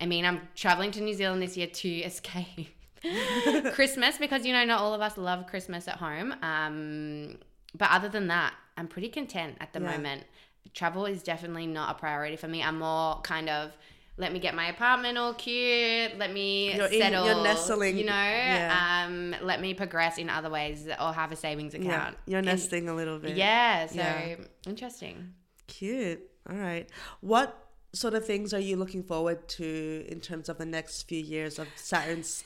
I 0.00 0.06
mean, 0.06 0.24
I'm 0.24 0.48
traveling 0.56 0.90
to 0.92 1.00
New 1.00 1.14
Zealand 1.14 1.40
this 1.40 1.56
year 1.56 1.68
to 1.68 1.88
escape 2.10 2.74
Christmas 3.72 4.18
because 4.18 4.44
you 4.44 4.52
know 4.52 4.64
not 4.64 4.80
all 4.80 4.94
of 4.94 5.00
us 5.00 5.16
love 5.16 5.46
Christmas 5.46 5.86
at 5.88 5.96
home. 5.96 6.34
Um, 6.42 7.38
but 7.76 7.90
other 7.92 8.08
than 8.08 8.26
that, 8.28 8.52
I'm 8.76 8.88
pretty 8.88 9.08
content 9.08 9.56
at 9.60 9.72
the 9.72 9.80
Yeah. 9.80 9.92
moment. 9.92 10.24
Travel 10.72 11.06
is 11.06 11.22
definitely 11.22 11.66
not 11.68 11.94
a 11.94 11.98
priority 11.98 12.36
for 12.36 12.48
me. 12.48 12.62
I'm 12.62 12.78
more 12.80 13.20
kind 13.20 13.48
of 13.48 13.76
let 14.16 14.32
me 14.32 14.38
get 14.38 14.54
my 14.54 14.68
apartment 14.68 15.18
all 15.18 15.34
cute. 15.34 16.16
Let 16.18 16.32
me 16.32 16.74
You're 16.74 16.86
in- 16.86 17.00
settle. 17.00 17.26
you're 17.26 17.42
nestling, 17.42 17.98
You 17.98 18.04
know, 18.04 18.12
yeah. 18.12 19.04
um, 19.06 19.34
let 19.42 19.60
me 19.60 19.74
progress 19.74 20.18
in 20.18 20.30
other 20.30 20.50
ways 20.50 20.86
or 21.00 21.12
have 21.12 21.32
a 21.32 21.36
savings 21.36 21.74
account. 21.74 22.16
Yeah, 22.26 22.30
you're 22.30 22.38
And- 22.38 22.46
nesting 22.46 22.88
a 22.88 22.94
little 22.94 23.18
bit. 23.18 23.36
Yeah, 23.36 23.86
so 23.86 23.96
Yeah. 23.96 24.36
interesting. 24.66 25.34
Cute. 25.66 26.20
All 26.48 26.56
right. 26.56 26.88
What 27.20 27.58
sort 27.92 28.14
of 28.14 28.24
things 28.26 28.52
are 28.54 28.60
you 28.60 28.76
looking 28.76 29.02
forward 29.02 29.48
to 29.48 30.04
in 30.08 30.20
terms 30.20 30.48
of 30.48 30.58
the 30.58 30.66
next 30.66 31.02
few 31.04 31.20
years 31.22 31.58
of 31.58 31.68
Saturn's, 31.76 32.44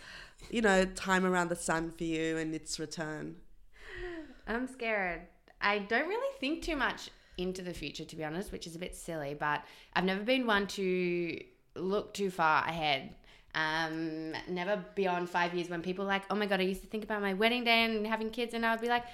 you 0.51 0.63
know, 0.63 0.85
time 0.85 1.25
around 1.27 1.49
the 1.49 1.57
sun 1.57 1.93
for 1.97 2.05
you 2.05 2.37
and 2.39 2.55
its 2.55 2.79
return? 2.79 3.37
I'm 4.47 4.67
scared. 4.69 5.23
I 5.61 5.81
don't 5.81 6.09
really 6.09 6.39
think 6.41 6.63
too 6.63 6.77
much 6.77 7.11
into 7.37 7.63
the 7.63 7.75
future, 7.75 8.05
to 8.05 8.17
be 8.17 8.25
honest, 8.25 8.53
which 8.53 8.67
is 8.67 8.75
a 8.75 8.79
bit 8.79 8.95
silly, 8.97 9.35
but 9.39 9.63
I've 9.95 10.05
never 10.05 10.23
been 10.23 10.47
one 10.47 10.67
to 10.69 11.39
look 11.81 12.15
too 12.15 12.31
far 12.31 12.65
ahead. 12.65 13.15
Um, 13.55 14.33
never 14.49 14.85
beyond 14.95 15.29
five 15.31 15.55
years 15.55 15.69
when 15.69 15.83
people 15.83 16.05
are 16.05 16.09
like, 16.09 16.23
oh 16.31 16.35
my 16.35 16.47
God, 16.47 16.61
I 16.61 16.65
used 16.65 16.83
to 16.83 16.87
think 16.89 17.03
about 17.05 17.23
my 17.23 17.35
wedding 17.35 17.65
day 17.65 17.85
and 17.85 18.07
having 18.07 18.31
kids, 18.31 18.55
and 18.55 18.65
I 18.65 18.73
would 18.73 18.81
be 18.81 18.89
like, 18.89 19.05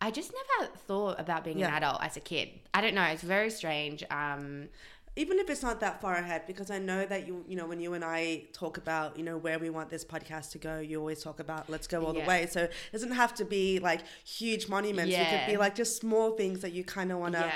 I 0.00 0.10
just 0.10 0.32
never 0.32 0.70
thought 0.72 1.18
about 1.20 1.44
being 1.44 1.58
Yeah. 1.58 1.68
an 1.68 1.74
adult 1.74 2.02
as 2.02 2.16
a 2.16 2.20
kid. 2.20 2.48
I 2.74 2.80
don't 2.80 2.94
know. 2.94 3.04
It's 3.04 3.22
very 3.22 3.50
strange. 3.50 4.04
Um, 4.10 4.68
Even 5.16 5.38
if 5.38 5.48
it's 5.48 5.62
not 5.62 5.78
that 5.78 6.00
far 6.00 6.16
ahead, 6.16 6.42
because 6.44 6.72
I 6.72 6.78
know 6.80 7.06
that 7.06 7.24
you, 7.28 7.44
you 7.46 7.54
know, 7.54 7.66
when 7.66 7.78
you 7.80 7.94
and 7.94 8.04
I 8.04 8.46
talk 8.52 8.78
about, 8.78 9.16
you 9.16 9.22
know, 9.24 9.38
where 9.38 9.60
we 9.60 9.70
want 9.70 9.88
this 9.88 10.04
podcast 10.04 10.50
to 10.52 10.58
go, 10.58 10.80
you 10.80 10.98
always 10.98 11.22
talk 11.22 11.38
about 11.38 11.70
let's 11.70 11.86
go 11.86 12.04
all 12.04 12.12
Yeah. 12.14 12.22
the 12.22 12.28
way. 12.28 12.46
So 12.46 12.62
it 12.64 12.72
doesn't 12.92 13.12
have 13.12 13.32
to 13.36 13.44
be 13.44 13.78
like 13.78 14.00
huge 14.24 14.68
monuments. 14.68 15.14
It 15.14 15.28
could 15.30 15.46
be 15.52 15.56
like 15.56 15.76
just 15.76 16.00
small 16.00 16.32
things 16.32 16.62
that 16.62 16.72
you 16.72 16.82
kind 16.82 17.12
of 17.12 17.18
want 17.18 17.34
to, 17.36 17.42
yeah. 17.42 17.52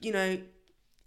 you 0.00 0.12
know, 0.12 0.38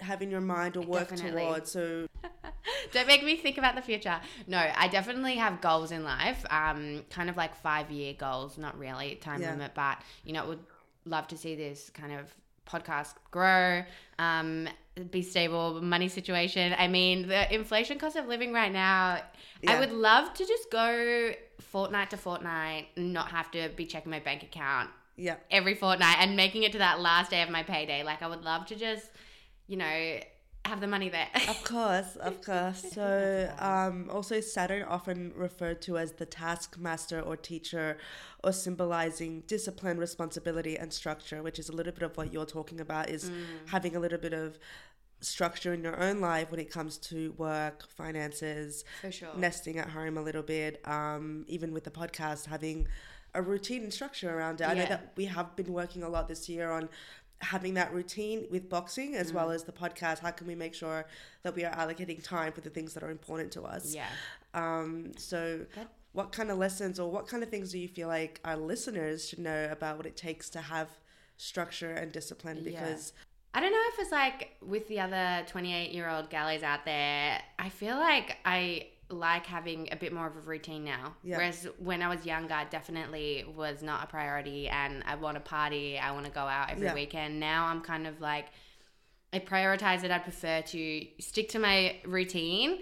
have 0.02 0.22
in 0.22 0.30
your 0.32 0.42
mind 0.42 0.78
or 0.78 0.82
work 0.82 1.10
Definitely. 1.10 1.42
towards. 1.44 1.72
So 1.72 2.08
Don't 2.94 3.08
make 3.08 3.24
me 3.24 3.36
think 3.38 3.58
about 3.58 3.76
the 3.76 3.82
future. 3.82 4.20
No, 4.48 4.58
I 4.76 4.88
definitely 4.88 5.36
have 5.36 5.62
goals 5.62 5.92
in 5.92 6.04
life. 6.04 6.44
Um, 6.50 7.04
kind 7.10 7.30
of 7.30 7.38
like 7.38 7.56
five 7.56 7.90
year 7.92 8.14
goals, 8.14 8.58
not 8.58 8.78
really 8.78 9.16
time 9.16 9.42
Yeah. 9.42 9.52
limit, 9.52 9.72
but 9.76 10.00
you 10.26 10.34
know, 10.34 10.46
would 10.48 10.60
love 11.06 11.28
to 11.30 11.38
see 11.38 11.56
this 11.56 11.90
kind 11.90 12.12
of 12.14 12.34
podcast 12.68 13.14
grow, 13.32 13.84
um, 14.20 14.68
be 15.10 15.22
stable, 15.22 15.82
money 15.82 16.08
situation. 16.08 16.76
I 16.78 16.88
mean, 16.88 17.28
the 17.28 17.54
inflation 17.54 17.98
cost 17.98 18.16
of 18.16 18.28
living 18.28 18.54
right 18.54 18.72
now. 18.72 19.20
Yeah. 19.62 19.74
I 19.74 19.80
would 19.80 19.92
love 19.92 20.34
to 20.36 20.46
just 20.46 20.70
go 20.72 21.32
fortnight 21.60 22.10
to 22.12 22.18
fortnight, 22.18 22.88
and 22.96 23.14
not 23.14 23.30
have 23.30 23.52
to 23.52 23.70
be 23.76 23.86
checking 23.86 24.10
my 24.12 24.20
bank 24.20 24.44
account 24.44 24.90
Yeah. 25.16 25.36
every 25.50 25.76
fortnight 25.76 26.18
and 26.20 26.36
making 26.36 26.64
it 26.64 26.72
to 26.74 26.78
that 26.80 27.00
last 27.00 27.32
day 27.32 27.42
of 27.42 27.50
my 27.50 27.64
payday. 27.64 28.04
Like 28.04 28.22
I 28.22 28.28
would 28.28 28.44
love 28.44 28.66
to 28.68 28.76
just, 28.76 29.08
you 29.72 29.78
know, 29.78 30.20
have 30.66 30.82
the 30.82 30.88
money 30.88 31.08
there. 31.08 31.30
Of 31.48 31.64
course, 31.76 32.18
of 32.18 32.42
course. 32.42 32.84
So, 32.94 33.50
um, 33.60 34.10
also 34.12 34.42
Saturn 34.42 34.84
often 34.84 35.32
referred 35.34 35.82
to 35.84 35.98
as 35.98 36.12
the 36.12 36.26
taskmaster 36.26 37.22
or 37.22 37.38
teacher, 37.38 37.98
or 38.44 38.52
symbolizing 38.52 39.44
discipline, 39.48 39.98
responsibility, 39.98 40.78
and 40.78 40.92
structure, 40.92 41.42
which 41.42 41.58
is 41.58 41.70
a 41.70 41.72
little 41.72 41.94
bit 41.94 42.04
of 42.04 42.18
what 42.18 42.34
you're 42.34 42.46
talking 42.46 42.82
about. 42.82 43.10
Is 43.10 43.32
having 43.68 43.96
a 43.96 44.00
little 44.00 44.20
bit 44.20 44.34
of 44.34 44.60
structure 45.22 45.74
in 45.74 45.84
your 45.84 45.98
own 46.02 46.20
life 46.20 46.52
when 46.52 46.60
it 46.60 46.70
comes 46.70 46.98
to 46.98 47.32
work, 47.38 47.88
finances, 47.88 48.84
For 49.00 49.12
sure. 49.12 49.30
nesting 49.38 49.78
at 49.78 49.90
home 49.90 50.18
a 50.18 50.22
little 50.22 50.44
bit. 50.44 50.86
Um, 50.86 51.46
even 51.48 51.72
with 51.72 51.86
the 51.86 51.92
podcast, 51.92 52.48
having 52.48 52.88
a 53.34 53.42
routine 53.42 53.84
and 53.84 53.94
structure 53.94 54.36
around 54.38 54.62
it. 54.62 54.66
I 54.66 54.74
know 54.74 54.86
that 54.86 55.14
we 55.16 55.26
have 55.26 55.56
been 55.56 55.72
working 55.72 56.04
a 56.04 56.10
lot 56.10 56.28
this 56.28 56.50
year 56.50 56.70
on 56.72 56.90
having 57.42 57.74
that 57.76 57.94
routine 57.94 58.48
with 58.52 58.70
boxing 58.70 59.16
as 59.16 59.32
Mm. 59.32 59.36
well 59.36 59.52
as 59.52 59.64
the 59.64 59.72
podcast. 59.72 60.20
How 60.20 60.32
can 60.32 60.48
we 60.48 60.56
make 60.56 60.74
sure 60.74 61.06
that 61.44 61.56
we 61.56 61.64
are 61.66 61.74
allocating 61.74 62.24
time 62.24 62.54
for 62.54 62.62
the 62.62 62.70
things 62.70 62.94
that 62.94 63.04
are 63.04 63.10
important 63.12 63.52
to 63.54 63.64
us? 63.64 63.94
Yeah. 63.96 64.08
Um, 64.54 65.14
so, 65.18 65.66
That- 65.76 65.88
what 66.14 66.32
kind 66.32 66.52
of 66.52 66.58
lessons 66.58 67.00
or 67.00 67.10
what 67.10 67.28
kind 67.28 67.42
of 67.42 67.50
things 67.50 67.72
do 67.72 67.80
you 67.80 67.88
feel 67.88 68.08
like 68.08 68.40
our 68.44 68.58
listeners 68.58 69.28
should 69.30 69.40
know 69.40 69.70
about 69.72 69.98
what 69.98 70.06
it 70.06 70.18
takes 70.18 70.50
to 70.52 70.62
have 70.62 70.90
structure 71.38 71.94
and 71.94 72.12
discipline? 72.12 72.58
Yeah. 72.58 72.64
Because 72.72 73.14
I 73.54 73.60
don't 73.60 73.72
know 73.72 73.84
if 73.94 74.00
it's 74.00 74.12
like 74.12 74.56
with 74.62 74.88
the 74.88 75.00
other 75.00 75.44
28 75.48 75.92
year 75.92 76.08
old 76.10 76.30
galleys 76.30 76.64
out 76.64 76.86
there, 76.86 77.42
I 77.60 77.70
feel 77.70 77.96
like 77.98 78.38
I 78.46 78.88
like 79.12 79.46
having 79.46 79.90
a 79.92 79.96
bit 79.96 80.14
more 80.14 80.28
of 80.28 80.36
a 80.36 80.40
routine 80.40 80.84
now. 80.84 81.16
Yeah. 81.24 81.38
Whereas 81.38 81.68
when 81.80 82.02
I 82.02 82.08
was 82.08 82.26
younger, 82.26 82.58
definitely 82.70 83.46
was 83.56 83.82
not 83.84 84.04
a 84.04 84.08
priority 84.08 84.70
and 84.70 85.04
I 85.06 85.16
want 85.16 85.36
to 85.36 85.42
party, 85.42 85.98
I 86.00 86.12
want 86.12 86.26
to 86.26 86.32
go 86.32 86.42
out 86.42 86.72
every 86.72 86.86
Yeah. 86.88 86.94
weekend. 86.94 87.40
Now 87.40 87.66
I'm 87.68 87.82
kind 87.82 88.08
of 88.08 88.22
like, 88.22 88.48
I 89.34 89.40
prioritize 89.40 90.04
it. 90.04 90.12
I 90.12 90.20
prefer 90.20 90.62
to 90.62 91.08
stick 91.20 91.50
to 91.50 91.60
my 91.60 91.98
routine, 92.06 92.80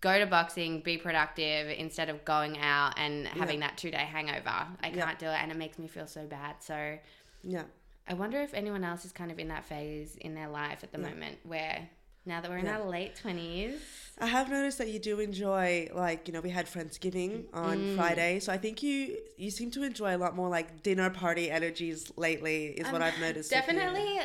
go 0.00 0.18
to 0.18 0.26
boxing, 0.26 0.80
be 0.80 0.96
productive 0.98 1.68
instead 1.78 2.08
of 2.08 2.24
going 2.24 2.58
out 2.58 2.94
and 2.98 3.26
having 3.28 3.60
that 3.60 3.78
two 3.78 3.90
day 3.90 3.98
hangover. 3.98 4.48
I 4.48 4.88
Yeah. 4.88 5.04
can't 5.06 5.18
do 5.18 5.26
it 5.26 5.38
and 5.40 5.50
it 5.50 5.56
makes 5.56 5.78
me 5.78 5.88
feel 5.88 6.06
so 6.06 6.26
bad. 6.26 6.56
So, 6.62 6.98
yeah, 7.42 7.64
I 8.08 8.14
wonder 8.14 8.40
if 8.42 8.52
anyone 8.54 8.82
else 8.84 9.04
is 9.04 9.12
kind 9.12 9.30
of 9.30 9.38
in 9.38 9.48
that 9.48 9.64
phase 9.64 10.16
in 10.16 10.34
their 10.34 10.48
life 10.48 10.82
at 10.82 10.92
the 10.92 11.00
Yeah. 11.00 11.08
moment 11.08 11.38
where 11.44 11.88
now 12.24 12.40
that 12.40 12.50
we're 12.50 12.58
in 12.58 12.66
Yeah. 12.66 12.78
our 12.78 12.88
late 12.88 13.16
20s. 13.22 13.78
I 14.18 14.26
have 14.26 14.50
noticed 14.50 14.78
that 14.78 14.88
you 14.90 14.98
do 14.98 15.20
enjoy 15.20 15.88
like 15.94 16.28
you 16.28 16.34
know 16.34 16.40
we 16.40 16.50
had 16.50 16.66
Friendsgiving 16.66 17.46
on 17.52 17.78
Mm. 17.78 17.96
Friday, 17.96 18.40
so 18.40 18.52
I 18.52 18.58
think 18.58 18.82
you 18.82 19.18
you 19.36 19.50
seem 19.50 19.70
to 19.72 19.82
enjoy 19.82 20.14
a 20.14 20.18
lot 20.18 20.36
more 20.36 20.48
like 20.48 20.82
dinner 20.82 21.10
party 21.10 21.50
energies 21.50 22.12
lately. 22.16 22.66
Is 22.66 22.84
what 22.92 23.02
I'm 23.02 23.14
I've 23.14 23.20
noticed. 23.20 23.50
Definitely 23.50 24.20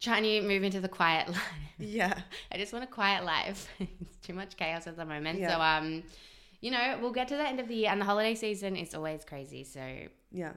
trying 0.00 0.22
to 0.24 0.42
move 0.42 0.62
into 0.62 0.80
the 0.80 0.88
quiet 0.88 1.28
life. 1.28 1.52
Yeah. 1.78 2.12
I 2.52 2.58
just 2.58 2.72
want 2.72 2.84
a 2.84 2.88
quiet 2.88 3.24
life. 3.24 3.68
it's 3.80 4.16
too 4.26 4.34
much 4.34 4.56
chaos 4.56 4.86
at 4.86 4.96
the 4.96 5.06
moment. 5.06 5.38
Yeah. 5.40 5.54
So, 5.56 5.60
um, 5.60 6.02
you 6.60 6.70
know, 6.70 6.98
we'll 7.00 7.12
get 7.12 7.28
to 7.28 7.36
the 7.36 7.46
end 7.48 7.60
of 7.60 7.66
the 7.68 7.74
year 7.74 7.90
and 7.90 8.00
the 8.00 8.04
holiday 8.04 8.34
season 8.34 8.76
is 8.76 8.94
always 8.94 9.24
crazy. 9.24 9.64
So 9.64 9.80
Yeah. 10.30 10.52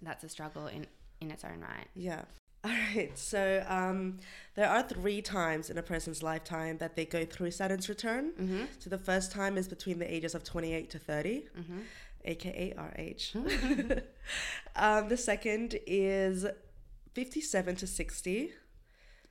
that's 0.00 0.24
a 0.24 0.28
struggle 0.30 0.66
in, 0.66 0.86
in 1.20 1.30
its 1.30 1.44
own 1.44 1.60
right. 1.60 1.86
Yeah. 1.94 2.22
All 2.64 2.70
right. 2.70 3.10
So 3.16 3.64
um, 3.68 4.18
there 4.54 4.68
are 4.68 4.82
three 4.82 5.22
times 5.22 5.70
in 5.70 5.78
a 5.78 5.82
person's 5.82 6.22
lifetime 6.22 6.76
that 6.78 6.94
they 6.94 7.06
go 7.06 7.24
through 7.24 7.52
Saturn's 7.52 7.88
return. 7.88 8.32
Mm-hmm. 8.32 8.64
So 8.78 8.90
the 8.90 8.98
first 8.98 9.32
time 9.32 9.56
is 9.56 9.66
between 9.66 9.98
the 9.98 10.12
ages 10.12 10.34
of 10.34 10.44
28 10.44 10.90
to 10.90 10.98
30, 10.98 11.48
Mm-hmm. 11.58 11.78
aka 12.26 12.74
RH. 12.76 13.38
um, 14.76 15.08
the 15.08 15.16
second 15.16 15.78
is 15.86 16.44
57 17.14 17.76
to 17.76 17.86
60. 17.86 18.52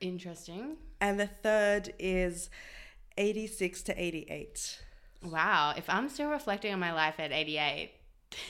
Interesting. 0.01 0.77
And 1.00 1.19
the 1.19 1.27
third 1.27 1.93
is 2.00 2.50
86 3.17 3.83
to 3.83 4.01
88. 4.01 4.81
Wow. 5.24 5.74
If 5.77 5.89
I'm 5.89 6.09
still 6.09 6.29
reflecting 6.29 6.74
on 6.74 6.79
my 6.79 6.93
life 6.93 7.15
at 7.19 7.31
88, 7.31 7.91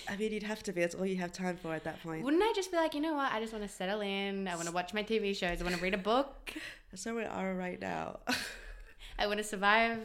I 0.09 0.17
mean, 0.17 0.33
you'd 0.33 0.43
have 0.43 0.61
to 0.63 0.73
be. 0.73 0.81
That's 0.81 0.95
all 0.95 1.05
you 1.05 1.17
have 1.17 1.31
time 1.31 1.55
for 1.57 1.73
at 1.73 1.83
that 1.85 2.01
point. 2.03 2.23
wouldn't 2.23 2.43
I 2.43 2.51
just 2.55 2.71
be 2.71 2.77
like, 2.77 2.93
you 2.93 3.01
know 3.01 3.13
what? 3.15 3.31
I 3.31 3.39
just 3.39 3.53
want 3.53 3.63
to 3.63 3.69
settle 3.69 4.01
in. 4.01 4.47
I 4.47 4.55
want 4.55 4.67
to 4.67 4.73
watch 4.73 4.93
my 4.93 5.03
TV 5.03 5.35
shows. 5.35 5.61
I 5.61 5.63
want 5.63 5.75
to 5.75 5.81
read 5.81 5.93
a 5.93 5.97
book. 5.99 6.53
That's 6.91 7.05
where 7.05 7.15
we 7.15 7.23
are 7.23 7.53
right 7.55 7.79
now. 7.79 8.19
I 9.19 9.27
want 9.27 9.37
to 9.37 9.43
survive. 9.43 9.99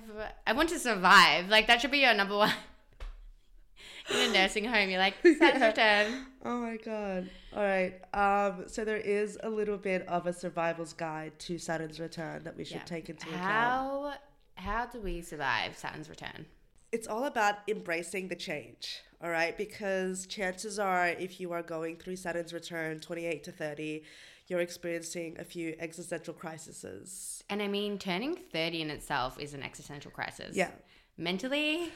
I 0.47 0.53
want 0.53 0.69
to 0.71 0.79
survive. 0.79 1.49
Like 1.49 1.67
that 1.69 1.81
should 1.81 1.91
be 1.91 1.99
your 1.99 2.15
number 2.15 2.37
one. 2.37 2.53
In 4.11 4.31
a 4.31 4.33
nursing 4.35 4.67
home, 4.67 4.91
you're 4.91 4.99
like, 4.99 5.15
Saturn's 5.23 5.63
return. 5.63 6.27
oh 6.45 6.59
my 6.59 6.77
god. 6.77 7.31
All 7.57 7.63
right. 7.63 7.95
Um. 8.13 8.65
So 8.69 8.85
there 8.85 8.99
is 8.99 9.39
a 9.43 9.49
little 9.49 9.79
bit 9.79 10.07
of 10.09 10.27
a 10.27 10.33
survival's 10.33 10.93
guide 10.93 11.39
to 11.41 11.59
Saturn's 11.59 11.99
return 11.99 12.45
that 12.45 12.57
we 12.57 12.65
should 12.65 12.77
Yeah. 12.77 12.85
take 12.85 13.09
into 13.09 13.27
account. 13.29 13.43
How 13.43 14.15
how 14.57 14.87
do 14.87 15.01
we 15.01 15.21
survive 15.23 15.77
Saturn's 15.77 16.09
return? 16.11 16.47
It's 16.93 17.09
all 17.09 17.25
about 17.25 17.57
embracing 17.67 18.29
the 18.29 18.37
change. 18.37 19.01
All 19.25 19.31
right, 19.31 19.57
because 19.57 20.27
chances 20.27 20.79
are, 20.79 21.09
if 21.09 21.41
you 21.41 21.53
are 21.53 21.63
going 21.63 21.97
through 21.97 22.17
Saturn's 22.17 22.53
return, 22.53 23.01
twenty-eight 23.01 23.43
to 23.45 23.53
thirty, 23.53 24.03
you're 24.49 24.61
experiencing 24.61 25.37
a 25.39 25.45
few 25.45 25.75
existential 25.79 26.35
crises. 26.35 27.43
And 27.49 27.63
I 27.63 27.69
mean, 27.69 27.97
turning 27.99 28.37
30 28.37 28.83
in 28.83 28.91
itself 28.91 29.41
is 29.41 29.55
an 29.55 29.63
existential 29.63 30.11
crisis. 30.11 30.55
Yeah. 30.55 30.69
Mentally, 31.17 31.91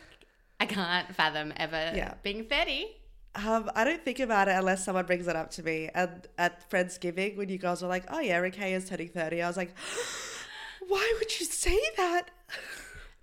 I 0.58 0.64
can't 0.64 1.14
fathom 1.14 1.52
ever 1.58 1.92
Yeah. 1.94 2.14
being 2.22 2.44
30. 2.44 2.86
Um, 3.34 3.70
I 3.74 3.84
don't 3.84 4.02
think 4.02 4.20
about 4.20 4.48
it 4.48 4.52
unless 4.52 4.82
someone 4.86 5.04
brings 5.04 5.28
it 5.28 5.36
up 5.36 5.50
to 5.52 5.62
me. 5.62 5.90
And 5.94 6.26
at 6.38 6.70
Friendsgiving, 6.70 7.36
when 7.36 7.50
you 7.50 7.58
girls 7.58 7.82
were 7.82 7.88
like, 7.88 8.04
"Oh 8.08 8.20
yeah, 8.20 8.38
Ricky 8.38 8.72
is 8.72 8.88
turning 8.88 9.08
30, 9.10 9.42
I 9.42 9.46
was 9.46 9.58
like, 9.58 9.76
"Why 10.88 11.14
would 11.18 11.38
you 11.38 11.44
say 11.44 11.78
that?" 11.98 12.30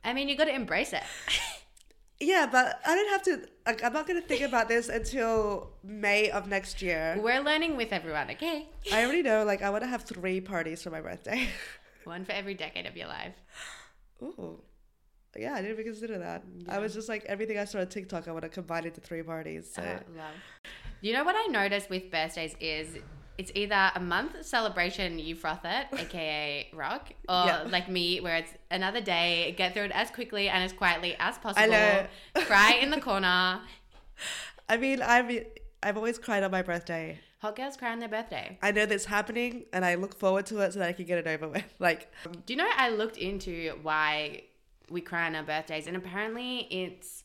I 0.03 0.13
mean, 0.13 0.29
you 0.29 0.38
got 0.38 0.45
to 0.45 0.53
embrace 0.53 0.93
it. 0.93 1.03
Yeah, 2.19 2.48
but 2.50 2.79
I 2.86 2.95
don't 2.95 3.10
have 3.10 3.24
to. 3.24 3.48
Like, 3.65 3.84
I'm 3.84 3.93
not 3.93 4.07
gonna 4.07 4.22
think 4.22 4.41
about 4.41 4.69
this 4.69 4.88
until 4.89 5.72
May 5.84 6.29
of 6.29 6.48
next 6.48 6.81
year. 6.81 7.17
We're 7.22 7.41
learning 7.41 7.75
with 7.75 7.91
everyone, 7.91 8.29
okay? 8.31 8.67
I 8.93 9.03
already 9.03 9.22
know. 9.22 9.43
Like, 9.43 9.62
I 9.62 9.69
want 9.69 9.84
to 9.84 9.88
have 9.88 10.03
three 10.03 10.39
parties 10.39 10.81
for 10.81 10.91
my 10.91 11.01
birthday. 11.01 11.48
One 12.05 12.24
for 12.24 12.31
every 12.31 12.53
decade 12.53 12.86
of 12.86 12.95
your 12.95 13.07
life. 13.07 13.34
Ooh, 14.22 14.62
yeah, 15.38 15.53
I 15.53 15.62
didn't 15.62 15.72
even 15.74 15.86
consider 15.86 16.17
that. 16.19 16.43
I 16.69 16.79
was 16.79 16.93
just 16.93 17.10
like 17.10 17.25
everything 17.25 17.57
I 17.57 17.65
saw 17.65 17.79
on 17.79 17.88
TikTok. 17.88 18.27
I 18.27 18.31
want 18.31 18.43
to 18.43 18.50
combine 18.50 18.86
into 18.86 19.01
three 19.01 19.24
parties. 19.24 19.69
So 19.74 19.81
Uh, 19.81 20.00
love. 20.15 20.36
You 21.01 21.13
know 21.13 21.24
what 21.25 21.36
I 21.36 21.48
noticed 21.48 21.89
with 21.89 22.10
birthdays 22.12 22.55
is 22.62 22.98
it's 23.37 23.51
either 23.55 23.91
a 23.95 23.99
month 23.99 24.45
celebration, 24.45 25.19
you 25.19 25.35
froth 25.35 25.65
it, 25.65 25.87
aka 25.99 26.69
rock, 26.73 27.09
or 27.27 27.45
Yeah. 27.45 27.63
like 27.69 27.89
me, 27.89 28.19
where 28.21 28.37
it's 28.37 28.53
another 28.71 29.01
day, 29.01 29.53
get 29.57 29.73
through 29.73 29.83
it 29.85 29.91
as 29.91 30.09
quickly 30.11 30.47
and 30.49 30.63
as 30.63 30.73
quietly 30.73 31.15
as 31.19 31.37
possible. 31.37 31.69
know. 31.71 32.07
Cry 32.35 32.73
in 32.81 32.89
the 32.91 33.01
corner. 33.09 33.61
I 34.69 34.77
mean, 34.77 35.01
I've 35.01 35.45
I've 35.83 35.97
always 35.97 36.17
cried 36.17 36.43
on 36.43 36.51
my 36.51 36.61
birthday. 36.61 37.19
Hot 37.39 37.55
girls 37.55 37.77
cry 37.77 37.91
on 37.91 37.99
their 37.99 38.09
birthday. 38.09 38.57
I 38.63 38.71
know 38.71 38.85
that's 38.87 39.05
happening, 39.05 39.65
and 39.73 39.85
I 39.85 39.95
look 39.95 40.17
forward 40.17 40.45
to 40.47 40.59
it 40.59 40.73
so 40.73 40.79
that 40.79 40.87
I 40.89 40.93
can 40.93 41.05
get 41.05 41.17
it 41.19 41.27
over 41.27 41.47
with. 41.47 41.63
Like, 41.79 42.11
Do 42.45 42.53
you 42.53 42.57
know 42.57 42.67
I 42.75 42.89
looked 42.89 43.17
into 43.17 43.73
why 43.83 44.43
we 44.89 45.01
cry 45.01 45.25
on 45.27 45.35
our 45.35 45.43
birthdays, 45.43 45.85
and 45.87 45.95
apparently 45.97 46.59
it's 46.71 47.23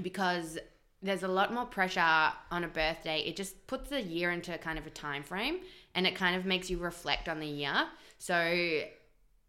because 0.00 0.58
there's 1.02 1.22
a 1.22 1.28
lot 1.28 1.52
more 1.52 1.64
pressure 1.64 2.32
on 2.50 2.64
a 2.64 2.68
birthday. 2.68 3.20
It 3.20 3.36
just 3.36 3.66
puts 3.66 3.88
the 3.90 4.02
year 4.02 4.30
into 4.30 4.56
kind 4.58 4.78
of 4.78 4.86
a 4.86 4.90
time 4.90 5.22
frame, 5.22 5.60
and 5.94 6.06
it 6.06 6.14
kind 6.14 6.36
of 6.36 6.44
makes 6.44 6.68
you 6.68 6.78
reflect 6.78 7.28
on 7.28 7.40
the 7.40 7.46
year. 7.46 7.86
So, 8.18 8.82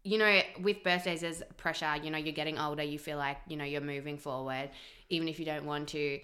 you 0.04 0.18
know, 0.18 0.40
with 0.62 0.82
birthdays, 0.82 1.20
there's 1.20 1.42
pressure. 1.58 1.94
You 2.02 2.10
know, 2.10 2.18
you're 2.18 2.32
getting 2.32 2.58
older. 2.58 2.82
You 2.82 2.98
feel 2.98 3.18
like 3.18 3.36
you 3.48 3.56
know 3.56 3.64
you're 3.64 3.82
moving 3.82 4.16
forward, 4.16 4.70
even 5.10 5.28
if 5.28 5.38
you 5.38 5.44
don't 5.44 5.66
want 5.66 5.88
to. 5.90 6.20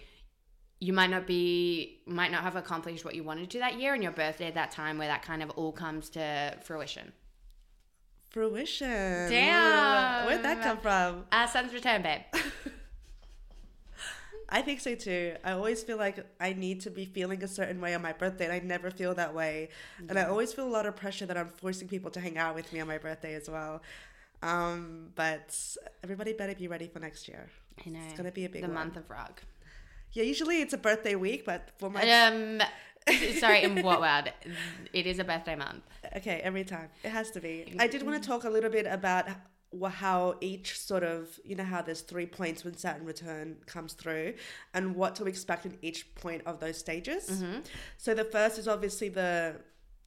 You 0.80 0.92
might 0.92 1.10
not 1.10 1.26
be, 1.26 1.98
might 2.06 2.30
not 2.30 2.42
have 2.42 2.54
accomplished 2.54 3.04
what 3.04 3.16
you 3.16 3.24
wanted 3.24 3.50
to 3.50 3.58
that 3.58 3.78
year, 3.80 3.94
and 3.94 4.02
your 4.02 4.12
birthday 4.12 4.46
at 4.46 4.54
that 4.54 4.70
time 4.70 4.96
where 4.96 5.08
that 5.08 5.22
kind 5.22 5.42
of 5.42 5.50
all 5.50 5.72
comes 5.72 6.08
to 6.10 6.56
fruition. 6.62 7.12
fruition. 8.30 8.88
Damn. 9.28 10.26
Where'd 10.26 10.44
that 10.44 10.62
come 10.62 10.78
from? 10.78 11.24
Uh, 11.32 11.46
sun's 11.46 11.74
return, 11.74 12.02
babe. 12.02 12.20
I 14.50 14.62
think 14.62 14.80
so 14.80 14.94
too. 14.94 15.34
I 15.44 15.52
always 15.52 15.82
feel 15.82 15.98
like 15.98 16.24
I 16.40 16.52
need 16.54 16.80
to 16.82 16.90
be 16.90 17.04
feeling 17.04 17.42
a 17.44 17.48
certain 17.48 17.80
way 17.80 17.94
on 17.94 18.00
my 18.02 18.12
birthday, 18.12 18.44
and 18.44 18.52
I 18.54 18.60
never 18.60 18.90
feel 18.90 19.14
that 19.14 19.34
way. 19.34 19.68
And 20.08 20.18
I 20.18 20.24
always 20.24 20.52
feel 20.54 20.66
a 20.66 20.70
lot 20.70 20.86
of 20.86 20.96
pressure 20.96 21.26
that 21.26 21.36
I'm 21.36 21.48
forcing 21.48 21.86
people 21.88 22.10
to 22.12 22.20
hang 22.20 22.38
out 22.38 22.54
with 22.54 22.72
me 22.72 22.80
on 22.80 22.88
my 22.88 22.98
birthday 22.98 23.34
as 23.34 23.48
well. 23.50 23.82
Um, 24.42 25.08
but 25.16 25.54
everybody 26.02 26.32
better 26.32 26.54
be 26.54 26.68
ready 26.68 26.88
for 26.88 26.98
next 27.00 27.28
year. 27.28 27.50
I 27.84 27.90
know. 27.90 28.00
It's 28.06 28.16
gonna 28.16 28.32
be 28.32 28.44
a 28.44 28.48
big 28.48 28.62
the 28.62 28.68
one. 28.68 28.74
month 28.74 28.96
of 28.96 29.10
rug. 29.10 29.40
Yeah, 30.12 30.22
usually 30.22 30.62
it's 30.62 30.72
a 30.72 30.78
birthday 30.78 31.14
week, 31.14 31.44
but 31.44 31.70
for 31.78 31.90
my 31.90 32.00
Um, 32.08 32.62
sorry, 33.38 33.62
in 33.64 33.82
what 33.82 34.00
world? 34.00 34.30
It 34.92 35.06
is 35.06 35.18
a 35.18 35.24
birthday 35.24 35.56
month. 35.56 35.82
okay, 36.16 36.40
every 36.42 36.64
time 36.64 36.88
it 37.04 37.10
has 37.10 37.30
to 37.32 37.40
be. 37.40 37.74
I 37.78 37.86
did 37.86 38.02
want 38.02 38.22
to 38.22 38.26
talk 38.26 38.44
a 38.44 38.50
little 38.50 38.70
bit 38.70 38.86
about 38.86 39.26
how 39.90 40.36
each 40.40 40.78
sort 40.78 41.02
of 41.02 41.38
you 41.44 41.54
know 41.54 41.64
how 41.64 41.82
there's 41.82 42.00
three 42.00 42.26
points 42.26 42.64
when 42.64 42.76
Saturn 42.76 43.04
return 43.04 43.56
comes 43.66 43.92
through, 43.92 44.34
and 44.74 44.94
what 44.94 45.14
to 45.16 45.24
expect 45.26 45.66
in 45.66 45.76
each 45.82 46.14
point 46.14 46.42
of 46.46 46.58
those 46.60 46.78
stages. 46.78 47.42
So 47.96 48.14
the 48.14 48.24
first 48.24 48.58
is 48.58 48.66
obviously 48.68 49.08
the 49.10 49.56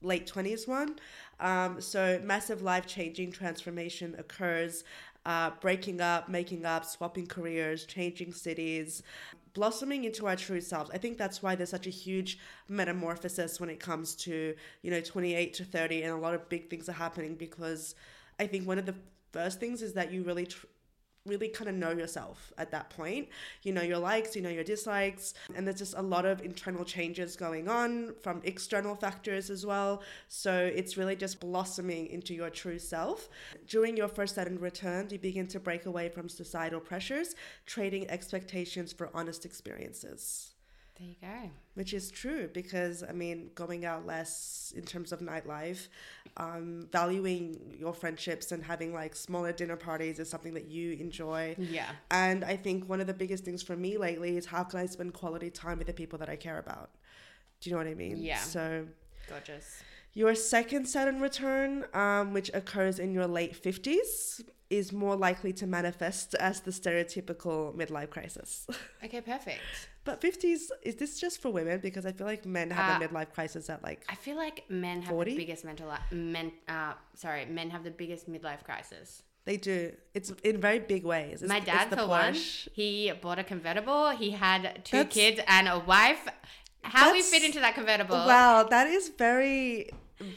late 0.02 0.26
twenties 0.28 0.68
one. 0.68 0.98
Um, 1.40 1.80
so 1.82 2.20
massive 2.24 2.62
life 2.62 2.86
changing 2.88 3.32
transformation 3.32 4.16
occurs. 4.18 4.84
Uh, 5.24 5.52
breaking 5.62 6.02
up, 6.02 6.30
making 6.30 6.66
up, 6.66 6.84
swapping 6.84 7.28
careers, 7.28 7.86
changing 7.86 8.34
cities, 8.34 9.04
blossoming 9.54 10.04
into 10.06 10.26
our 10.26 10.36
true 10.36 10.60
selves. 10.60 10.90
I 10.92 10.98
think 10.98 11.20
that's 11.20 11.44
why 11.44 11.54
there's 11.54 11.70
such 11.70 11.86
a 11.86 11.92
huge 11.92 12.40
metamorphosis 12.68 13.60
when 13.60 13.70
it 13.70 13.80
comes 13.80 14.16
to, 14.16 14.56
you 14.82 14.90
know, 14.90 15.00
28 15.00 15.54
to 15.54 15.64
30, 15.64 16.02
and 16.02 16.14
a 16.14 16.18
lot 16.18 16.34
of 16.34 16.50
big 16.50 16.72
things 16.72 16.90
are 16.90 16.94
happening 16.94 17.36
because 17.36 17.94
I 18.40 18.48
think 18.48 18.68
one 18.68 18.80
of 18.80 18.88
the 18.88 18.96
first 19.32 19.60
things 19.60 19.82
is 19.82 19.94
that 19.94 20.12
you 20.12 20.24
really, 20.24 20.46
tr- 20.46 20.66
really 21.26 21.48
kind 21.48 21.70
of 21.70 21.76
know 21.76 21.92
yourself 21.92 22.52
at 22.58 22.72
that 22.72 22.90
point. 22.90 23.30
You 23.64 23.74
know 23.74 23.82
your 23.82 24.00
likes, 24.00 24.36
you 24.36 24.42
know 24.42 24.50
your 24.50 24.64
dislikes, 24.64 25.34
and 25.56 25.66
there's 25.66 25.78
just 25.78 25.96
a 25.96 26.02
lot 26.02 26.26
of 26.26 26.42
internal 26.42 26.84
changes 26.84 27.36
going 27.36 27.68
on 27.68 28.16
from 28.22 28.42
external 28.44 28.96
factors 28.96 29.50
as 29.50 29.66
well. 29.66 30.02
So 30.28 30.72
it's 30.74 30.98
really 30.98 31.16
just 31.16 31.40
blossoming 31.40 32.08
into 32.08 32.34
your 32.34 32.50
true 32.50 32.80
self. 32.80 33.30
During 33.68 33.98
your 33.98 34.08
first 34.08 34.36
Saturn 34.36 34.60
return, 34.60 35.10
you 35.12 35.20
begin 35.20 35.48
to 35.48 35.60
break 35.60 35.86
away 35.86 36.10
from 36.10 36.28
societal 36.28 36.80
pressures, 36.80 37.36
trading 37.66 38.10
expectations 38.10 38.92
for 38.92 39.10
honest 39.14 39.46
experiences 39.46 40.51
There 41.02 41.10
you 41.10 41.16
go. 41.44 41.50
which 41.74 41.94
is 41.94 42.12
true 42.12 42.48
because 42.54 43.04
I 43.04 43.12
mean, 43.12 43.50
going 43.56 43.86
out 43.86 44.06
less 44.06 44.72
in 44.76 44.84
terms 44.84 45.12
of 45.12 45.20
nightlife, 45.20 45.88
um, 46.38 46.88
valuing 46.92 47.76
your 47.80 47.94
friendships 47.94 48.52
and 48.52 48.64
having 48.64 48.94
like 48.94 49.16
smaller 49.16 49.52
dinner 49.52 49.76
parties 49.76 50.20
is 50.20 50.30
something 50.30 50.54
that 50.54 50.68
you 50.68 50.94
enjoy. 50.94 51.56
Yeah. 51.58 51.90
And 52.12 52.44
I 52.44 52.56
think 52.56 52.88
one 52.88 53.02
of 53.02 53.08
the 53.08 53.16
biggest 53.16 53.44
things 53.44 53.64
for 53.64 53.76
me 53.76 53.98
lately 53.98 54.38
is 54.38 54.46
how 54.46 54.64
can 54.64 54.80
I 54.80 54.86
spend 54.86 55.14
quality 55.14 55.50
time 55.50 55.80
with 55.80 55.88
the 55.88 55.94
people 55.94 56.20
that 56.20 56.30
I 56.30 56.36
care 56.36 56.60
about? 56.60 56.92
Do 57.62 57.70
you 57.70 57.76
know 57.76 57.82
what 57.82 57.88
I 57.90 57.96
mean? 57.96 58.18
Yeah. 58.18 58.38
So 58.38 58.86
Gorgeous. 59.30 59.84
your 60.14 60.36
second 60.36 60.86
Saturn 60.88 61.20
return, 61.22 61.86
um, 61.94 62.34
which 62.34 62.50
occurs 62.54 63.00
in 63.00 63.14
your 63.14 63.28
late 63.28 63.62
50s, 63.62 64.42
is 64.70 64.92
more 64.94 65.16
likely 65.18 65.52
to 65.54 65.68
manifest 65.68 66.34
as 66.36 66.62
the 66.62 66.72
stereotypical 66.72 67.76
midlife 67.76 68.10
crisis. 68.10 68.68
Okay, 69.04 69.20
perfect. 69.20 69.62
But 70.04 70.22
50s, 70.22 70.70
is 70.84 70.96
this 70.96 71.20
just 71.20 71.42
for 71.42 71.50
women? 71.52 71.80
Because 71.82 72.06
I 72.06 72.12
feel 72.12 72.28
like 72.28 72.46
men 72.46 72.70
have 72.72 73.02
a 73.02 73.04
Uh, 73.06 73.08
midlife 73.08 73.32
crisis 73.34 73.70
at 73.70 73.84
like. 73.84 74.06
I 74.10 74.16
feel 74.16 74.36
like 74.38 74.64
men 74.70 75.02
have 75.02 75.10
40? 75.10 75.32
the 75.32 75.38
biggest 75.38 75.66
mental 75.66 75.88
li- 75.90 76.18
men. 76.18 76.52
Uh, 76.68 76.94
sorry, 77.16 77.46
men 77.46 77.70
have 77.72 77.84
the 77.84 77.92
biggest 77.92 78.30
midlife 78.32 78.64
crisis. 78.64 79.24
They 79.44 79.58
do. 79.58 79.92
It's 80.14 80.30
in 80.44 80.62
very 80.62 80.78
big 80.80 81.04
ways. 81.04 81.42
It's, 81.42 81.50
My 81.50 81.60
dad, 81.60 81.90
the 81.90 81.98
for 81.98 82.08
one, 82.08 82.34
he 82.36 83.12
bought 83.22 83.40
a 83.40 83.44
convertible. 83.44 84.12
He 84.12 84.30
had 84.32 84.86
two 84.86 84.98
That's- 84.98 85.14
kids 85.14 85.42
and 85.48 85.68
a 85.68 85.80
wife. 85.80 86.28
How 86.84 87.14
we 87.14 87.22
fit 87.22 87.44
into 87.44 87.60
that 87.60 87.76
convertible? 87.76 88.16
Wow, 88.16 88.64
that 88.70 88.88
is 88.88 89.10
very, 89.10 89.90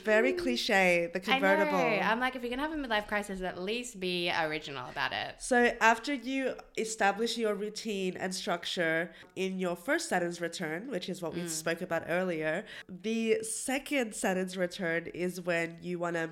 very 0.05 0.33
mm. 0.33 0.39
cliche. 0.39 1.11
The 1.13 1.21
convertible. 1.21 1.77
I 1.77 1.97
know. 1.97 2.03
I'm 2.03 2.21
like, 2.21 2.37
if 2.37 2.43
you're 2.43 2.51
gonna 2.51 2.63
have 2.63 2.73
a 2.73 2.77
midlife 2.77 3.07
crisis, 3.07 3.41
at 3.43 3.61
least 3.61 4.01
be 4.01 4.31
original 4.31 4.89
about 4.89 5.13
it. 5.13 5.37
So 5.39 5.73
after 5.81 6.15
you 6.15 6.55
establish 6.77 7.37
your 7.37 7.55
routine 7.55 8.17
and 8.17 8.35
structure 8.35 9.13
in 9.37 9.59
your 9.59 9.77
first 9.77 10.09
Saturn's 10.09 10.41
return, 10.41 10.91
which 10.91 11.09
is 11.09 11.21
what 11.23 11.35
we 11.35 11.43
mm. 11.43 11.49
spoke 11.49 11.83
about 11.83 12.05
earlier, 12.09 12.65
the 12.89 13.43
second 13.43 14.15
Saturn's 14.15 14.57
return 14.57 15.07
is 15.15 15.41
when 15.41 15.79
you 15.81 15.99
want 15.99 16.17
to 16.17 16.29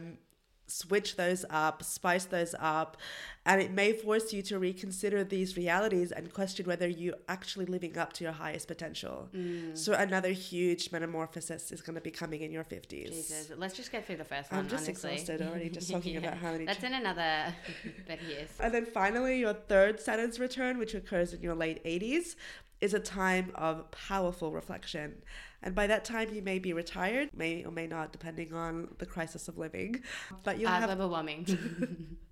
switch 0.72 1.16
those 1.16 1.44
up, 1.50 1.82
spice 1.82 2.24
those 2.24 2.54
up, 2.58 2.96
and 3.44 3.60
it 3.60 3.72
may 3.72 3.92
force 3.92 4.32
you 4.32 4.42
to 4.42 4.58
reconsider 4.58 5.24
these 5.24 5.56
realities 5.56 6.12
and 6.12 6.32
question 6.32 6.66
whether 6.66 6.88
you're 6.88 7.16
actually 7.28 7.66
living 7.66 7.98
up 7.98 8.12
to 8.14 8.24
your 8.24 8.32
highest 8.32 8.68
potential. 8.68 9.28
Mm. 9.34 9.76
So 9.76 9.92
another 9.94 10.30
huge 10.30 10.90
metamorphosis 10.92 11.72
is 11.72 11.82
going 11.82 11.96
to 11.96 12.00
be 12.00 12.10
coming 12.10 12.42
in 12.42 12.52
your 12.52 12.64
50s. 12.64 13.08
Jesus, 13.08 13.52
let's 13.56 13.74
just 13.74 13.92
get 13.92 14.06
through 14.06 14.16
the 14.16 14.24
first 14.24 14.50
one. 14.50 14.60
I'm 14.60 14.68
just 14.68 14.88
honestly. 14.88 15.12
exhausted 15.12 15.42
already 15.42 15.68
just 15.68 15.90
talking 15.96 16.16
about 16.16 16.38
how 16.38 16.52
many 16.52 16.64
That's 16.64 16.84
in 16.84 16.94
another 16.94 17.54
30 18.06 18.24
years. 18.24 18.48
And 18.60 18.72
then 18.72 18.86
finally, 18.86 19.40
your 19.40 19.54
third 19.54 20.00
Saturn's 20.00 20.38
return, 20.38 20.78
which 20.78 20.94
occurs 20.94 21.34
in 21.34 21.42
your 21.42 21.54
late 21.54 21.84
80s, 21.84 22.36
is 22.80 22.94
a 22.94 23.00
time 23.00 23.52
of 23.54 23.90
powerful 23.90 24.52
reflection. 24.52 25.22
And 25.62 25.74
by 25.74 25.86
that 25.86 26.04
time, 26.04 26.32
you 26.34 26.42
may 26.42 26.58
be 26.58 26.72
retired, 26.72 27.28
may 27.34 27.64
or 27.64 27.70
may 27.70 27.86
not, 27.86 28.10
depending 28.12 28.52
on 28.52 28.88
the 28.98 29.06
crisis 29.06 29.48
of 29.48 29.58
living. 29.58 30.02
But 30.42 30.58
you'll 30.58 30.68
Uh, 30.70 30.80
have 30.80 30.86
global 30.88 31.08
warming. 31.10 31.46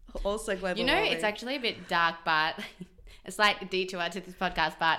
also 0.25 0.57
global 0.57 0.79
you 0.81 0.85
know, 0.87 0.95
warming. 0.95 1.13
it's 1.13 1.25
actually 1.25 1.57
a 1.57 1.61
bit 1.61 1.89
dark, 1.89 2.17
but 2.25 2.59
a 3.25 3.31
slight 3.31 3.71
detour 3.71 4.09
to 4.09 4.21
this 4.21 4.35
podcast. 4.35 4.75
But 4.79 4.99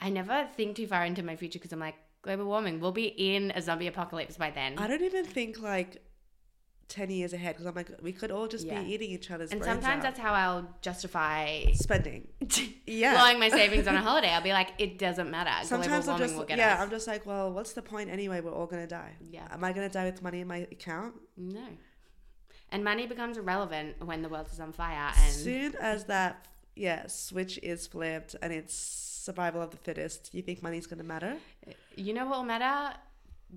I 0.00 0.10
never 0.10 0.48
think 0.56 0.76
too 0.76 0.86
far 0.86 1.04
into 1.04 1.22
my 1.22 1.36
future 1.36 1.58
because 1.58 1.72
I'm 1.72 1.80
like, 1.80 1.96
global 2.22 2.44
warming. 2.46 2.78
We'll 2.80 2.92
be 2.92 3.06
in 3.06 3.50
a 3.54 3.60
zombie 3.62 3.86
apocalypse 3.88 4.36
by 4.36 4.50
then. 4.50 4.78
I 4.78 4.86
don't 4.86 5.02
even 5.02 5.24
think 5.24 5.60
like 5.60 6.02
10 6.88 7.10
years 7.10 7.32
ahead 7.32 7.54
because 7.54 7.66
I'm 7.66 7.74
like, 7.74 7.90
we 8.02 8.12
could 8.12 8.30
all 8.30 8.48
just 8.48 8.66
Yeah. 8.66 8.80
be 8.82 8.92
eating 8.92 9.10
each 9.10 9.30
other's 9.30 9.50
and 9.50 9.62
sometimes 9.62 9.98
out. 9.98 10.02
that's 10.02 10.18
how 10.18 10.32
I'll 10.32 10.68
justify 10.80 11.64
spending. 11.72 12.28
Yeah. 12.86 13.14
blowing 13.14 13.38
my 13.38 13.50
savings 13.50 13.86
on 13.86 13.94
a 13.94 14.00
holiday. 14.08 14.30
I'll 14.30 14.42
be 14.42 14.52
like, 14.52 14.70
it 14.78 14.98
doesn't 14.98 15.30
matter. 15.30 15.66
Sometimes 15.66 16.08
I'm 16.08 16.18
just 16.18 16.34
yeah, 16.48 16.74
us. 16.74 16.80
I'm 16.80 16.90
just 16.90 17.06
like, 17.06 17.26
well, 17.26 17.52
what's 17.52 17.74
the 17.74 17.82
point 17.82 18.08
anyway? 18.10 18.40
We're 18.40 18.54
all 18.54 18.66
gonna 18.66 18.86
die. 18.86 19.12
Yeah. 19.30 19.46
Am 19.50 19.62
I 19.62 19.72
gonna 19.72 19.90
die 19.90 20.06
with 20.06 20.22
money 20.22 20.40
in 20.40 20.48
my 20.48 20.66
account? 20.72 21.14
No. 21.36 21.66
And 22.70 22.82
money 22.84 23.06
becomes 23.06 23.36
irrelevant 23.36 24.04
when 24.04 24.22
the 24.22 24.28
world 24.28 24.48
is 24.52 24.60
on 24.60 24.72
fire. 24.72 25.12
And 25.18 25.32
soon 25.32 25.74
as 25.76 26.04
that 26.04 26.46
yeah 26.74 27.06
switch 27.08 27.58
is 27.62 27.86
flipped 27.86 28.36
and 28.40 28.52
it's 28.52 28.74
survival 28.74 29.60
of 29.60 29.70
the 29.72 29.76
fittest 29.76 30.32
you 30.32 30.40
think 30.42 30.62
money's 30.62 30.86
gonna 30.86 31.02
matter 31.02 31.36
you 31.96 32.14
know 32.14 32.24
what 32.24 32.38
will 32.38 32.44
matter? 32.44 32.96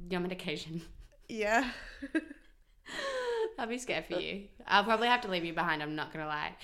Your 0.10 0.20
medication. 0.22 0.82
yeah 1.30 1.70
I'll 3.60 3.68
be 3.68 3.78
scared 3.78 4.06
for 4.06 4.20
you. 4.20 4.44
I'll 4.68 4.84
probably 4.84 5.08
have 5.08 5.22
to 5.22 5.28
leave 5.30 5.46
you 5.46 5.54
behind. 5.54 5.82
I'm 5.84 5.96
not 5.96 6.12
gonna 6.14 6.28
lie. 6.28 6.56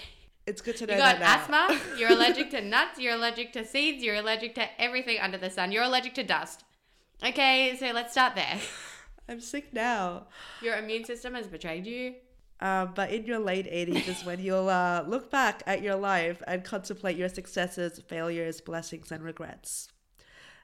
it's 0.45 0.61
good 0.61 0.77
to 0.77 0.87
know 0.87 0.93
You 0.93 0.99
got 0.99 1.21
asthma. 1.21 1.79
You're 1.97 2.11
allergic 2.11 2.49
to 2.51 2.61
nuts. 2.61 2.99
You're 2.99 3.15
allergic 3.15 3.53
to 3.53 3.65
seeds. 3.65 4.03
You're 4.03 4.15
allergic 4.15 4.55
to 4.55 4.81
everything 4.81 5.19
under 5.19 5.37
the 5.37 5.49
sun. 5.49 5.71
You're 5.71 5.83
allergic 5.83 6.13
to 6.15 6.23
dust. 6.23 6.63
Okay, 7.23 7.75
so 7.79 7.91
let's 7.91 8.11
start 8.11 8.35
there. 8.35 8.59
i'm 9.29 9.41
sick 9.41 9.73
now 9.73 10.27
Your 10.61 10.77
immune 10.77 11.03
system 11.03 11.33
has 11.33 11.47
betrayed 11.47 11.85
you. 11.85 12.13
uh, 12.61 12.85
but 12.85 13.11
in 13.11 13.25
your 13.25 13.39
late 13.39 13.65
80s 13.69 14.07
is 14.07 14.23
when 14.23 14.39
you'll 14.39 14.69
uh, 14.69 15.03
look 15.05 15.29
back 15.29 15.63
at 15.67 15.81
your 15.81 15.95
life 15.97 16.41
and 16.47 16.63
contemplate 16.63 17.17
your 17.17 17.27
successes 17.27 17.99
failures 18.07 18.61
blessings 18.61 19.11
and 19.11 19.21
regrets 19.25 19.89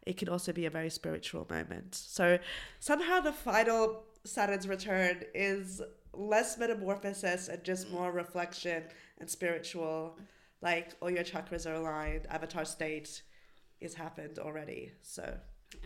it 0.08 0.16
can 0.16 0.30
also 0.30 0.54
be 0.54 0.66
a 0.66 0.70
very 0.70 0.90
spiritual 0.90 1.46
moment 1.50 1.94
so 1.94 2.40
somehow 2.80 3.20
the 3.20 3.34
final 3.34 4.04
saturn's 4.24 4.66
return 4.66 5.24
is 5.34 5.82
less 6.14 6.58
metamorphosis 6.58 7.48
and 7.48 7.64
just 7.64 7.90
more 7.92 8.12
reflection 8.12 8.84
and 9.20 9.30
spiritual 9.30 10.18
like 10.62 10.94
all 11.02 11.10
your 11.10 11.24
chakras 11.24 11.66
are 11.70 11.74
aligned 11.76 12.26
avatar 12.30 12.66
state 12.66 13.22
is 13.82 13.96
happened 13.96 14.38
already 14.40 14.92
so 15.02 15.38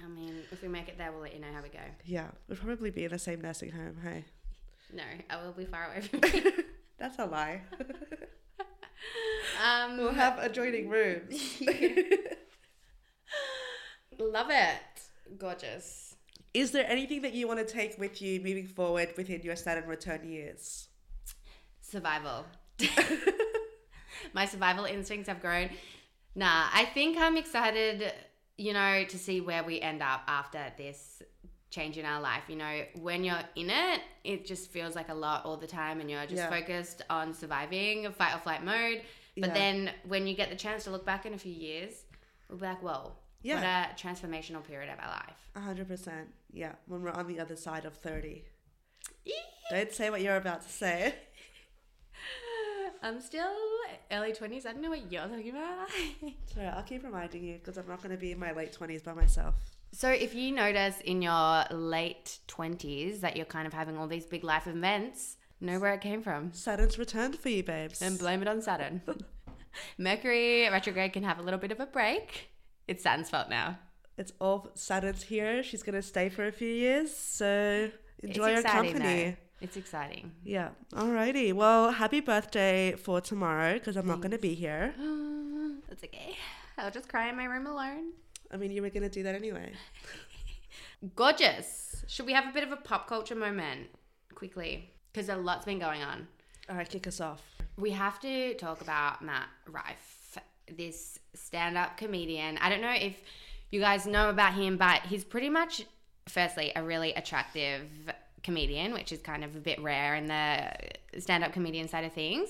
I 0.04 0.08
mean, 0.10 0.36
if 0.52 0.62
we 0.62 0.68
make 0.68 0.90
it 0.90 0.98
there, 0.98 1.14
we'll 1.14 1.22
let 1.22 1.34
you 1.34 1.40
know 1.40 1.48
how 1.54 1.62
we 1.64 1.70
go. 1.70 1.80
yeah 2.04 2.28
we'll 2.50 2.58
probably 2.58 2.92
be 2.92 3.06
in 3.06 3.12
the 3.12 3.18
same 3.20 3.40
nursing 3.42 3.72
home 3.72 3.98
hey 4.04 4.26
No, 4.94 5.04
I 5.30 5.42
will 5.44 5.54
be 5.54 5.66
far 5.66 5.86
away 5.92 6.02
from 6.02 6.20
you. 6.34 6.52
that's 6.98 7.18
a 7.20 7.26
lie 7.26 7.62
Um, 9.64 9.98
we'll 9.98 10.12
have 10.14 10.40
adjoining 10.40 10.90
rooms 10.90 11.62
love 14.20 14.48
it. 14.50 15.38
Gorgeous. 15.38 16.07
Is 16.62 16.72
there 16.72 16.88
anything 16.96 17.22
that 17.22 17.34
you 17.34 17.48
want 17.48 17.60
to 17.66 17.66
take 17.80 17.94
with 18.00 18.22
you 18.22 18.40
moving 18.40 18.68
forward 18.68 19.10
within 19.18 19.42
your 19.48 19.56
saturn 19.56 19.88
return 19.88 20.22
years 20.30 20.88
Survival. 21.82 22.46
My 24.34 24.46
survival 24.46 24.86
instincts 24.86 25.30
have 25.30 25.40
grown. 25.42 25.70
Nah, 26.36 26.66
I 26.74 26.84
think 26.94 27.18
I'm 27.18 27.38
excited, 27.38 28.12
you 28.58 28.74
know, 28.74 29.06
to 29.06 29.18
see 29.18 29.40
where 29.42 29.64
we 29.64 29.80
end 29.80 30.02
up 30.02 30.22
after 30.28 30.60
this 30.78 31.22
change 31.70 31.98
in 31.98 32.06
our 32.06 32.20
life. 32.22 32.44
You 32.50 32.58
know, 32.58 32.82
when 33.00 33.24
you're 33.24 33.40
in 33.56 33.70
it, 33.70 34.02
it 34.26 34.46
just 34.46 34.70
feels 34.70 34.96
like 34.96 35.10
a 35.10 35.14
lot 35.14 35.46
all 35.46 35.56
the 35.58 35.68
time 35.68 36.02
and 36.02 36.10
you're 36.12 36.24
just 36.26 36.44
Yeah. 36.44 36.50
focused 36.50 37.02
on 37.10 37.34
surviving, 37.34 38.12
fight 38.12 38.36
or 38.36 38.40
flight 38.40 38.64
mode. 38.64 39.02
But 39.38 39.50
Yeah. 39.50 39.54
then 39.54 39.94
when 40.06 40.28
you 40.28 40.36
get 40.36 40.50
the 40.50 40.56
chance 40.56 40.84
to 40.86 40.92
look 40.92 41.06
back 41.06 41.26
in 41.26 41.34
a 41.34 41.38
few 41.38 41.54
years, 41.54 42.04
we'll 42.50 42.58
be 42.60 42.66
like, 42.66 42.82
whoa, 42.84 43.14
Yeah. 43.44 43.56
what 43.56 43.64
a 43.64 44.04
transformational 44.04 44.64
period 44.64 44.92
of 44.92 45.00
our 45.00 45.10
life. 45.10 45.52
A 45.56 45.62
hundred 45.62 45.88
percent. 45.88 46.28
Yeah, 46.52 46.74
when 46.88 47.02
we're 47.04 47.12
on 47.12 47.28
the 47.28 47.40
other 47.40 47.56
side 47.56 47.86
of 47.86 47.96
thirty. 47.96 48.46
Don't 49.70 49.92
say 49.92 50.10
what 50.10 50.22
you're 50.22 50.38
about 50.38 50.62
to 50.62 50.70
say. 50.70 51.14
I'm 53.04 53.22
still 53.22 53.54
early 54.12 54.32
20s. 54.32 54.66
I 54.66 54.72
don't 54.72 54.82
know 54.82 54.90
what 54.90 55.12
you're 55.12 55.28
talking 55.28 55.50
about. 55.50 55.88
Sorry, 56.54 56.68
I'll 56.68 56.84
keep 56.84 57.04
reminding 57.04 57.44
you 57.44 57.56
because 57.56 57.78
I'm 57.78 57.88
not 57.88 58.02
going 58.02 58.12
to 58.16 58.18
be 58.18 58.32
in 58.32 58.40
my 58.40 58.54
late 58.54 58.76
20s 58.78 59.04
by 59.04 59.14
myself. 59.14 59.54
so, 59.92 60.10
if 60.10 60.34
you 60.34 60.52
notice 60.52 61.00
in 61.02 61.22
your 61.22 61.66
late 61.70 62.40
20s 62.48 63.20
that 63.22 63.36
you're 63.36 63.46
kind 63.46 63.68
of 63.68 63.74
having 63.74 63.98
all 63.98 64.08
these 64.08 64.26
big 64.26 64.44
life 64.44 64.68
events, 64.68 65.38
know 65.62 65.80
where 65.80 65.94
it 65.94 66.02
came 66.02 66.24
from 66.24 66.52
Saturn's 66.54 66.98
returned 66.98 67.36
for 67.38 67.50
you, 67.50 67.62
babes. 67.64 68.02
and 68.02 68.18
blame 68.18 68.42
it 68.42 68.48
on 68.48 68.62
Saturn. 68.62 69.02
Mercury 69.98 70.68
retrograde 70.70 71.14
can 71.14 71.24
have 71.24 71.40
a 71.40 71.44
little 71.44 71.60
bit 71.60 71.72
of 71.72 71.80
a 71.80 71.86
break. 71.86 72.50
It's 72.88 73.04
Saturn's 73.04 73.30
fault 73.30 73.50
now. 73.50 73.78
It's 74.18 74.34
all 74.40 74.70
Saturn's 74.74 75.24
here. 75.24 75.64
She's 75.64 75.84
going 75.84 75.96
to 75.96 76.02
stay 76.02 76.30
for 76.30 76.48
a 76.48 76.52
few 76.52 76.70
years. 76.70 77.16
So 77.16 77.90
enjoy 78.24 78.52
it's 78.52 78.64
her 78.64 78.70
company. 78.70 79.00
though. 79.32 79.36
It's 79.60 79.78
exciting. 79.78 80.32
Yeah. 80.44 80.70
Alrighty. 80.94 81.54
Well, 81.54 81.92
happy 81.92 82.20
birthday 82.20 82.96
for 82.96 83.22
tomorrow 83.22 83.74
because 83.74 83.96
I'm 83.96 84.08
not 84.08 84.22
going 84.22 84.32
to 84.32 84.38
be 84.38 84.54
here. 84.54 84.94
That's 85.90 86.04
okay. 86.04 86.36
I'll 86.78 86.92
just 86.92 87.10
cry 87.10 87.30
in 87.30 87.36
my 87.36 87.46
room 87.46 87.66
alone. 87.66 88.12
I 88.52 88.58
mean, 88.58 88.72
you 88.72 88.82
were 88.82 88.90
going 88.90 89.04
to 89.04 89.10
do 89.10 89.24
that 89.24 89.36
anyway. 89.36 89.74
Gorgeous. 91.16 92.04
Should 92.08 92.26
we 92.26 92.34
have 92.34 92.48
a 92.48 92.54
bit 92.54 92.64
of 92.64 92.72
a 92.72 92.78
pop 92.78 93.08
culture 93.08 93.36
moment 93.36 93.88
quickly? 94.34 94.92
Because 95.12 95.30
a 95.30 95.36
lot's 95.36 95.66
been 95.66 95.80
going 95.80 96.02
on. 96.04 96.28
All 96.70 96.76
right, 96.76 96.88
kick 96.88 97.08
us 97.08 97.20
off. 97.20 97.42
We 97.78 97.92
have 97.92 98.20
to 98.22 98.54
talk 98.56 98.82
about 98.82 99.22
Matt 99.22 99.48
Rife, 99.68 100.38
this 100.76 101.20
stand 101.34 101.78
up 101.78 101.98
comedian. 101.98 102.58
I 102.60 102.70
don't 102.70 102.82
know 102.82 102.94
if 102.94 103.16
you 103.72 103.80
guys 103.80 104.06
know 104.06 104.30
about 104.30 104.54
him, 104.54 104.78
but 104.78 105.02
he's 105.04 105.24
pretty 105.24 105.50
much, 105.50 105.84
firstly, 106.28 106.72
a 106.76 106.84
really 106.84 107.14
attractive 107.14 107.90
comedian, 108.44 108.94
which 108.94 109.12
is 109.12 109.22
kind 109.22 109.44
of 109.44 109.56
a 109.56 109.60
bit 109.60 109.82
rare 109.82 110.16
in 110.16 110.28
the 110.28 111.20
stand 111.20 111.44
up 111.44 111.54
comedian 111.54 111.88
side 111.88 112.06
of 112.06 112.14
things. 112.14 112.50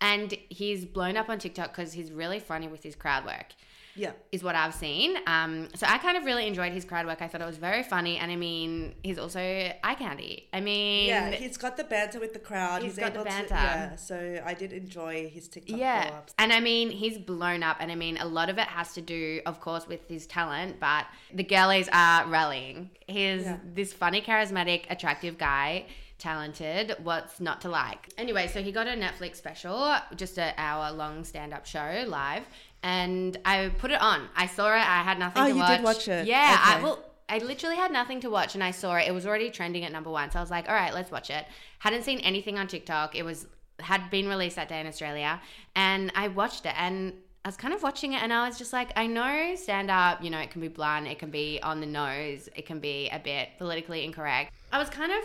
And 0.00 0.36
he's 0.48 0.84
blown 0.84 1.16
up 1.16 1.28
on 1.28 1.38
TikTok 1.38 1.74
because 1.74 1.92
he's 1.92 2.12
really 2.12 2.38
funny 2.38 2.68
with 2.68 2.82
his 2.82 2.94
crowd 2.94 3.24
work 3.24 3.54
Yeah. 3.96 4.12
is 4.30 4.42
what 4.42 4.54
I've 4.54 4.74
seen. 4.74 5.16
Um, 5.26 5.68
so 5.74 5.86
I 5.88 5.98
kind 5.98 6.16
of 6.16 6.24
really 6.24 6.46
enjoyed 6.46 6.72
his 6.72 6.84
crowd 6.84 7.06
work. 7.06 7.22
I 7.22 7.28
thought 7.28 7.40
it 7.40 7.46
was 7.46 7.56
very 7.56 7.82
funny, 7.82 8.18
and 8.18 8.30
I 8.30 8.36
mean, 8.36 8.94
he's 9.02 9.18
also 9.18 9.40
eye 9.40 9.94
candy. 9.98 10.48
I 10.52 10.60
mean, 10.60 11.08
Yeah, 11.08 11.30
he's 11.30 11.56
got 11.56 11.76
the 11.76 11.84
banter 11.84 12.20
with 12.20 12.32
the 12.32 12.38
crowd. 12.38 12.82
He's 12.82 12.96
got 12.98 13.14
the 13.14 13.20
able 13.20 13.24
banter. 13.30 13.48
To, 13.48 13.54
yeah, 13.54 13.96
so 13.96 14.42
I 14.44 14.54
did 14.54 14.72
enjoy 14.72 15.28
his 15.28 15.48
TikTok 15.48 15.78
yeah, 15.78 16.02
follow-ups. 16.04 16.34
and 16.38 16.52
I 16.52 16.60
mean, 16.60 16.90
he's 16.90 17.18
blown 17.18 17.62
up, 17.62 17.78
and 17.80 17.90
I 17.90 17.94
mean, 17.94 18.18
a 18.18 18.26
lot 18.26 18.50
of 18.50 18.58
it 18.58 18.68
has 18.68 18.92
to 18.94 19.00
do, 19.00 19.40
of 19.46 19.60
course, 19.60 19.86
with 19.88 20.06
his 20.08 20.26
talent, 20.26 20.78
but 20.80 21.06
the 21.32 21.44
girlies 21.44 21.88
are 21.92 22.26
rallying. 22.26 22.90
He's 23.06 23.44
Yeah. 23.44 23.58
this 23.74 23.92
funny, 23.92 24.20
charismatic, 24.20 24.84
attractive 24.90 25.38
guy. 25.38 25.86
Talented, 26.18 26.96
what's 27.02 27.40
not 27.40 27.60
to 27.60 27.68
like? 27.68 28.08
Anyway, 28.16 28.48
so 28.48 28.62
he 28.62 28.72
got 28.72 28.86
a 28.86 28.92
Netflix 28.92 29.36
special, 29.36 29.94
just 30.16 30.38
an 30.38 30.54
hour 30.56 30.90
long 30.90 31.24
stand 31.24 31.52
up 31.52 31.66
show 31.66 32.04
live, 32.08 32.42
and 32.86 33.36
I 33.44 33.70
put 33.78 33.90
it 33.90 34.00
on. 34.00 34.28
I 34.36 34.46
saw 34.46 34.68
it, 34.72 34.76
I 34.78 35.02
had 35.02 35.18
nothing 35.18 35.42
Oh, 35.42 35.46
to 35.48 35.52
you 35.52 35.58
watch. 35.58 35.76
did 35.76 35.82
watch 35.82 36.06
it. 36.08 36.26
Yeah, 36.26 36.56
I 36.62 36.74
Okay. 36.74 36.82
will. 36.84 37.04
I 37.28 37.38
literally 37.38 37.74
had 37.74 37.90
nothing 37.90 38.20
to 38.20 38.30
watch 38.30 38.54
and 38.54 38.62
I 38.62 38.70
saw 38.70 38.94
it. 38.94 39.08
It 39.08 39.12
was 39.12 39.26
already 39.26 39.50
trending 39.50 39.82
at 39.84 39.90
number 39.90 40.10
one. 40.10 40.30
So 40.30 40.38
I 40.38 40.42
was 40.42 40.50
like, 40.52 40.68
all 40.68 40.74
right, 40.76 40.94
let's 40.94 41.10
watch 41.10 41.28
it. 41.28 41.44
Hadn't 41.80 42.04
seen 42.04 42.20
anything 42.20 42.56
on 42.56 42.68
TikTok. 42.68 43.16
It 43.16 43.24
was 43.24 43.48
had 43.80 44.08
been 44.10 44.28
released 44.28 44.54
that 44.54 44.68
day 44.68 44.78
in 44.80 44.86
Australia. 44.86 45.40
And 45.74 46.12
I 46.14 46.28
watched 46.28 46.64
it 46.66 46.74
and 46.78 47.12
I 47.44 47.48
was 47.48 47.56
kind 47.56 47.74
of 47.74 47.82
watching 47.82 48.12
it 48.12 48.22
and 48.22 48.32
I 48.32 48.46
was 48.48 48.56
just 48.56 48.72
like, 48.72 48.90
I 48.96 49.08
know 49.08 49.56
stand 49.56 49.90
up, 49.90 50.22
you 50.22 50.30
know, 50.30 50.38
it 50.38 50.50
can 50.52 50.60
be 50.60 50.68
blunt, 50.68 51.08
it 51.08 51.18
can 51.18 51.30
be 51.30 51.58
on 51.64 51.80
the 51.80 51.86
nose, 51.86 52.48
it 52.54 52.64
can 52.66 52.78
be 52.78 53.08
a 53.10 53.18
bit 53.18 53.48
politically 53.58 54.04
incorrect. 54.04 54.52
I 54.72 54.78
was 54.78 54.88
kind 54.88 55.10
of 55.10 55.22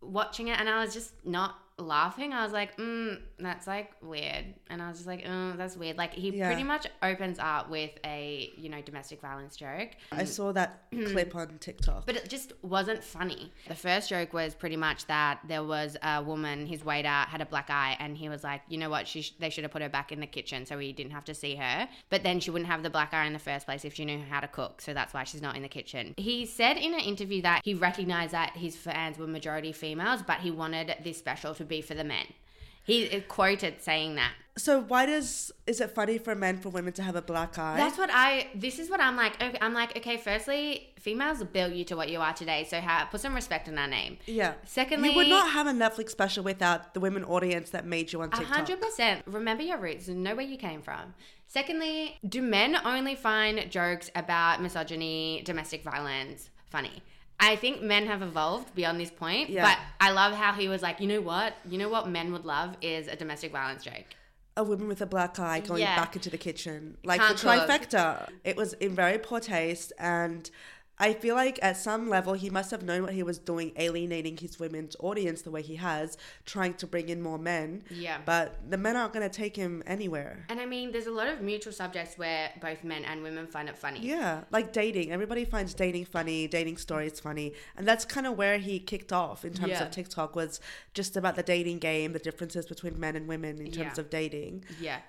watching 0.00 0.48
it 0.48 0.58
and 0.58 0.68
I 0.68 0.82
was 0.84 0.92
just 0.92 1.12
not 1.24 1.54
laughing. 1.78 2.32
I 2.32 2.42
was 2.42 2.52
like, 2.52 2.76
mm, 2.76 3.20
that's 3.38 3.66
like 3.66 3.92
weird. 4.02 4.54
And 4.70 4.80
I 4.82 4.88
was 4.88 4.98
just 4.98 5.06
like, 5.06 5.24
oh, 5.26 5.52
that's 5.56 5.76
weird. 5.76 5.96
Like 5.96 6.14
he 6.14 6.30
Yeah. 6.30 6.46
pretty 6.46 6.62
much 6.62 6.86
opens 7.02 7.38
up 7.38 7.68
with 7.70 7.90
a, 8.04 8.52
you 8.56 8.68
know, 8.68 8.80
domestic 8.80 9.20
violence 9.20 9.56
joke. 9.56 9.90
I 10.12 10.24
saw 10.24 10.52
that 10.52 10.90
mm. 10.90 11.10
clip 11.12 11.34
on 11.34 11.58
TikTok. 11.58 12.06
But 12.06 12.16
it 12.16 12.28
just 12.28 12.52
wasn't 12.62 13.02
funny. 13.04 13.52
The 13.68 13.74
first 13.74 14.08
joke 14.08 14.32
was 14.32 14.54
pretty 14.54 14.76
much 14.76 15.06
that 15.06 15.40
there 15.46 15.62
was 15.62 15.96
a 16.02 16.22
woman, 16.22 16.66
his 16.66 16.84
waiter 16.84 17.08
had 17.08 17.40
a 17.40 17.46
black 17.46 17.68
eye, 17.70 17.96
and 18.00 18.16
he 18.16 18.28
was 18.28 18.42
like, 18.42 18.62
you 18.68 18.78
know 18.78 18.90
what, 18.90 19.06
she 19.06 19.22
sh- 19.22 19.34
they 19.38 19.50
should 19.50 19.64
have 19.64 19.70
put 19.72 19.82
her 19.82 19.88
back 19.88 20.12
in 20.12 20.20
the 20.20 20.26
kitchen 20.26 20.64
so 20.66 20.78
he 20.78 20.92
didn't 20.92 21.12
have 21.12 21.24
to 21.26 21.34
see 21.34 21.56
her. 21.56 21.88
But 22.10 22.22
then 22.22 22.40
she 22.40 22.50
wouldn't 22.50 22.70
have 22.70 22.82
the 22.82 22.90
black 22.90 23.12
eye 23.12 23.26
in 23.26 23.32
the 23.32 23.38
first 23.38 23.66
place 23.66 23.84
if 23.84 23.94
she 23.94 24.04
knew 24.04 24.20
how 24.28 24.40
to 24.40 24.48
cook, 24.48 24.80
so 24.80 24.94
that's 24.94 25.12
why 25.12 25.24
she's 25.24 25.42
not 25.42 25.56
in 25.56 25.62
the 25.62 25.68
kitchen. 25.68 26.14
He 26.16 26.46
said 26.46 26.76
in 26.76 26.94
an 26.94 27.00
interview 27.00 27.42
that 27.42 27.60
he 27.64 27.74
recognized 27.74 28.32
that 28.32 28.56
his 28.56 28.76
fans 28.76 29.18
were 29.18 29.26
majority 29.26 29.72
females, 29.72 30.22
but 30.26 30.38
he 30.38 30.50
wanted 30.50 30.96
this 31.02 31.18
special 31.18 31.54
to 31.54 31.64
be 31.64 31.82
for 31.82 31.94
the 31.94 32.04
men. 32.04 32.26
He 32.86 33.20
quoted 33.22 33.82
saying 33.82 34.14
that. 34.14 34.32
So 34.58 34.80
why 34.80 35.04
does 35.04 35.52
is 35.66 35.82
it 35.82 35.90
funny 35.90 36.16
for 36.16 36.34
men 36.34 36.56
for 36.56 36.70
women 36.70 36.92
to 36.94 37.02
have 37.02 37.14
a 37.14 37.20
black 37.20 37.58
eye? 37.58 37.76
That's 37.76 37.98
what 37.98 38.08
I. 38.10 38.48
This 38.54 38.78
is 38.78 38.88
what 38.88 39.00
I'm 39.00 39.14
like. 39.16 39.34
Okay, 39.42 39.58
I'm 39.60 39.74
like, 39.74 39.94
okay. 39.98 40.16
Firstly, 40.16 40.94
females 40.98 41.42
built 41.44 41.74
you 41.74 41.84
to 41.84 41.96
what 41.96 42.08
you 42.08 42.20
are 42.20 42.32
today, 42.32 42.66
so 42.70 42.80
ha- 42.80 43.06
put 43.10 43.20
some 43.20 43.34
respect 43.34 43.68
in 43.68 43.76
our 43.76 43.88
name. 43.88 44.16
yeah. 44.24 44.54
Secondly, 44.64 45.10
you 45.10 45.16
would 45.16 45.28
not 45.28 45.50
have 45.50 45.66
a 45.66 45.72
Netflix 45.72 46.10
special 46.10 46.42
without 46.42 46.94
the 46.94 47.00
women 47.00 47.22
audience 47.24 47.68
that 47.70 47.84
made 47.84 48.12
you 48.14 48.22
on 48.22 48.30
TikTok. 48.30 48.46
hundred 48.48 48.80
percent. 48.80 49.22
Remember 49.26 49.62
your 49.62 49.78
roots 49.78 50.08
and 50.08 50.22
know 50.22 50.34
where 50.34 50.46
you 50.46 50.56
came 50.56 50.80
from. 50.80 51.12
Secondly, 51.48 52.18
do 52.26 52.40
men 52.40 52.76
only 52.84 53.14
find 53.14 53.70
jokes 53.70 54.10
about 54.14 54.62
misogyny, 54.62 55.42
domestic 55.44 55.82
violence 55.82 56.48
funny? 56.70 57.02
I 57.38 57.56
think 57.56 57.82
men 57.82 58.06
have 58.06 58.22
evolved 58.22 58.74
beyond 58.74 58.98
this 58.98 59.10
point, 59.10 59.50
Yeah. 59.50 59.64
but 59.64 59.78
I 60.00 60.10
love 60.12 60.32
how 60.34 60.52
he 60.52 60.68
was 60.68 60.82
like, 60.82 61.00
you 61.00 61.06
know 61.06 61.20
what? 61.20 61.54
You 61.68 61.78
know 61.78 61.88
what 61.88 62.08
men 62.08 62.32
would 62.32 62.44
love 62.46 62.76
is 62.80 63.08
a 63.08 63.16
domestic 63.16 63.52
violence 63.52 63.84
joke. 63.84 64.04
A 64.56 64.64
woman 64.64 64.88
with 64.88 65.02
a 65.02 65.06
black 65.06 65.38
eye 65.38 65.60
going 65.60 65.82
Yeah. 65.82 65.96
back 65.96 66.16
into 66.16 66.30
the 66.30 66.38
kitchen, 66.38 66.96
like 67.04 67.20
Can't 67.20 67.36
the 67.36 67.42
cook. 67.42 67.68
trifecta. 67.68 68.28
It 68.42 68.56
was 68.56 68.72
in 68.74 68.94
very 68.94 69.18
poor 69.18 69.38
taste, 69.38 69.92
and 69.98 70.50
I 70.98 71.12
feel 71.12 71.34
like 71.34 71.58
at 71.62 71.76
some 71.76 72.08
level 72.08 72.32
he 72.32 72.48
must 72.48 72.70
have 72.70 72.82
known 72.82 73.02
what 73.02 73.12
he 73.12 73.22
was 73.22 73.38
doing, 73.38 73.72
alienating 73.76 74.36
his 74.38 74.58
women's 74.58 74.96
audience 75.00 75.42
the 75.42 75.50
way 75.50 75.60
he 75.62 75.76
has, 75.76 76.16
trying 76.46 76.74
to 76.74 76.86
bring 76.86 77.08
in 77.10 77.20
more 77.20 77.38
men. 77.38 77.84
Yeah. 77.90 78.18
But 78.24 78.70
the 78.70 78.78
men 78.78 78.96
aren't 78.96 79.12
going 79.12 79.28
to 79.28 79.34
take 79.34 79.56
him 79.56 79.82
anywhere. 79.86 80.46
And 80.48 80.58
I 80.60 80.64
mean, 80.66 80.92
there's 80.92 81.06
a 81.06 81.10
lot 81.10 81.28
of 81.28 81.42
mutual 81.42 81.72
subjects 81.72 82.16
where 82.16 82.50
both 82.62 82.82
men 82.82 83.04
and 83.04 83.22
women 83.22 83.46
find 83.46 83.68
it 83.68 83.76
funny. 83.76 84.00
Yeah, 84.00 84.44
like 84.50 84.72
dating. 84.72 85.12
Everybody 85.12 85.44
finds 85.44 85.74
dating 85.74 86.06
funny, 86.06 86.48
dating 86.48 86.78
stories 86.78 87.20
funny. 87.20 87.52
And 87.76 87.86
that's 87.86 88.04
kind 88.04 88.26
of 88.26 88.36
where 88.38 88.58
he 88.58 88.78
kicked 88.78 89.12
off 89.12 89.44
in 89.44 89.52
terms 89.52 89.72
Yeah. 89.72 89.82
of 89.84 89.90
TikTok 89.90 90.34
was 90.34 90.60
just 90.94 91.16
about 91.16 91.36
the 91.36 91.42
dating 91.42 91.78
game, 91.78 92.12
the 92.14 92.18
differences 92.18 92.64
between 92.66 92.98
men 92.98 93.16
and 93.16 93.28
women 93.28 93.58
in 93.58 93.70
terms 93.70 93.92
Yeah. 93.96 94.00
of 94.00 94.08
dating. 94.08 94.64
Yeah. 94.80 95.00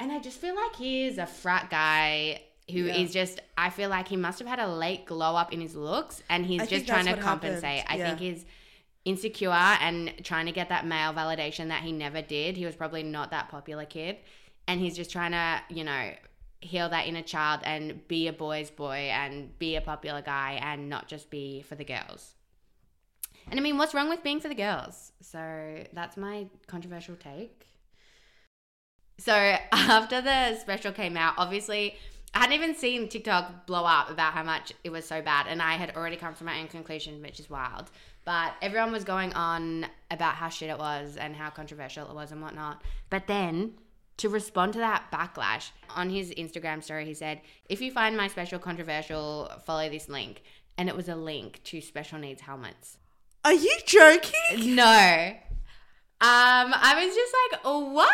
And 0.00 0.10
I 0.10 0.18
just 0.20 0.38
feel 0.40 0.56
like 0.56 0.76
he 0.76 1.06
is 1.06 1.18
a 1.18 1.26
frat 1.26 1.68
guy 1.70 2.42
who 2.70 2.86
is 2.86 3.14
Yeah. 3.14 3.22
just 3.24 3.40
I 3.58 3.70
feel 3.70 3.90
like 3.90 4.08
he 4.08 4.16
must 4.16 4.38
have 4.38 4.48
had 4.48 4.58
a 4.58 4.68
late 4.68 5.06
glow 5.06 5.36
up 5.36 5.52
in 5.52 5.60
his 5.60 5.76
looks 5.76 6.22
and 6.28 6.46
he's 6.46 6.62
I 6.62 6.66
just 6.66 6.86
trying 6.86 7.04
to 7.06 7.10
happened. 7.10 7.24
compensate. 7.24 7.84
I 7.88 7.96
Yeah. 7.96 8.04
think 8.04 8.18
he's 8.20 8.46
insecure 9.04 9.50
and 9.50 10.14
trying 10.24 10.46
to 10.46 10.52
get 10.52 10.70
that 10.70 10.86
male 10.86 11.12
validation 11.12 11.68
that 11.68 11.82
he 11.82 11.92
never 11.92 12.22
did. 12.22 12.56
He 12.56 12.64
was 12.64 12.74
probably 12.74 13.02
not 13.02 13.30
that 13.30 13.48
popular 13.50 13.84
kid 13.84 14.16
and 14.66 14.80
he's 14.80 14.96
just 14.96 15.10
trying 15.10 15.32
to, 15.32 15.62
you 15.74 15.84
know, 15.84 16.12
heal 16.60 16.88
that 16.88 17.06
inner 17.06 17.22
child 17.22 17.60
and 17.64 18.06
be 18.08 18.28
a 18.28 18.32
boy's 18.32 18.70
boy 18.70 19.10
and 19.12 19.56
be 19.58 19.76
a 19.76 19.82
popular 19.82 20.22
guy 20.22 20.58
and 20.62 20.88
not 20.88 21.06
just 21.08 21.28
be 21.30 21.62
for 21.62 21.74
the 21.74 21.84
girls. 21.84 22.34
And 23.50 23.60
I 23.60 23.62
mean, 23.62 23.76
what's 23.76 23.94
wrong 23.94 24.08
with 24.08 24.22
being 24.22 24.40
for 24.40 24.48
the 24.48 24.54
girls? 24.54 25.12
So 25.20 25.84
that's 25.92 26.16
my 26.16 26.46
controversial 26.66 27.16
take. 27.16 27.66
So 29.18 29.32
after 29.72 30.20
the 30.20 30.56
special 30.58 30.92
came 30.92 31.16
out, 31.16 31.34
obviously 31.36 31.96
I 32.34 32.40
hadn't 32.40 32.54
even 32.54 32.74
seen 32.74 33.08
TikTok 33.08 33.66
blow 33.66 33.84
up 33.84 34.10
about 34.10 34.32
how 34.32 34.42
much 34.42 34.72
it 34.82 34.90
was 34.90 35.04
so 35.04 35.22
bad, 35.22 35.46
and 35.46 35.62
I 35.62 35.74
had 35.74 35.94
already 35.96 36.16
come 36.16 36.34
to 36.34 36.44
my 36.44 36.60
own 36.60 36.66
conclusion, 36.66 37.22
which 37.22 37.38
is 37.38 37.48
wild. 37.48 37.90
But 38.24 38.54
everyone 38.60 38.90
was 38.90 39.04
going 39.04 39.32
on 39.34 39.86
about 40.10 40.34
how 40.34 40.48
shit 40.48 40.70
it 40.70 40.78
was 40.78 41.16
and 41.16 41.36
how 41.36 41.50
controversial 41.50 42.08
it 42.08 42.14
was 42.14 42.32
and 42.32 42.42
whatnot. 42.42 42.82
But 43.08 43.26
then 43.26 43.74
to 44.16 44.28
respond 44.28 44.72
to 44.72 44.78
that 44.80 45.10
backlash 45.12 45.70
on 45.90 46.10
his 46.10 46.30
Instagram 46.30 46.82
story, 46.82 47.04
he 47.04 47.14
said, 47.14 47.40
"If 47.68 47.80
you 47.80 47.92
find 47.92 48.16
my 48.16 48.28
special 48.28 48.58
controversial, 48.58 49.50
follow 49.64 49.88
this 49.88 50.08
link." 50.08 50.42
And 50.76 50.88
it 50.88 50.96
was 50.96 51.08
a 51.08 51.14
link 51.14 51.62
to 51.64 51.80
special 51.80 52.18
needs 52.18 52.42
helmets. 52.42 52.98
Are 53.44 53.52
you 53.52 53.76
joking? 53.86 54.74
No. 54.74 55.36
Um, 56.20 56.72
I 56.74 57.04
was 57.04 57.14
just 57.14 57.34
like, 57.52 57.64
what? 57.64 58.08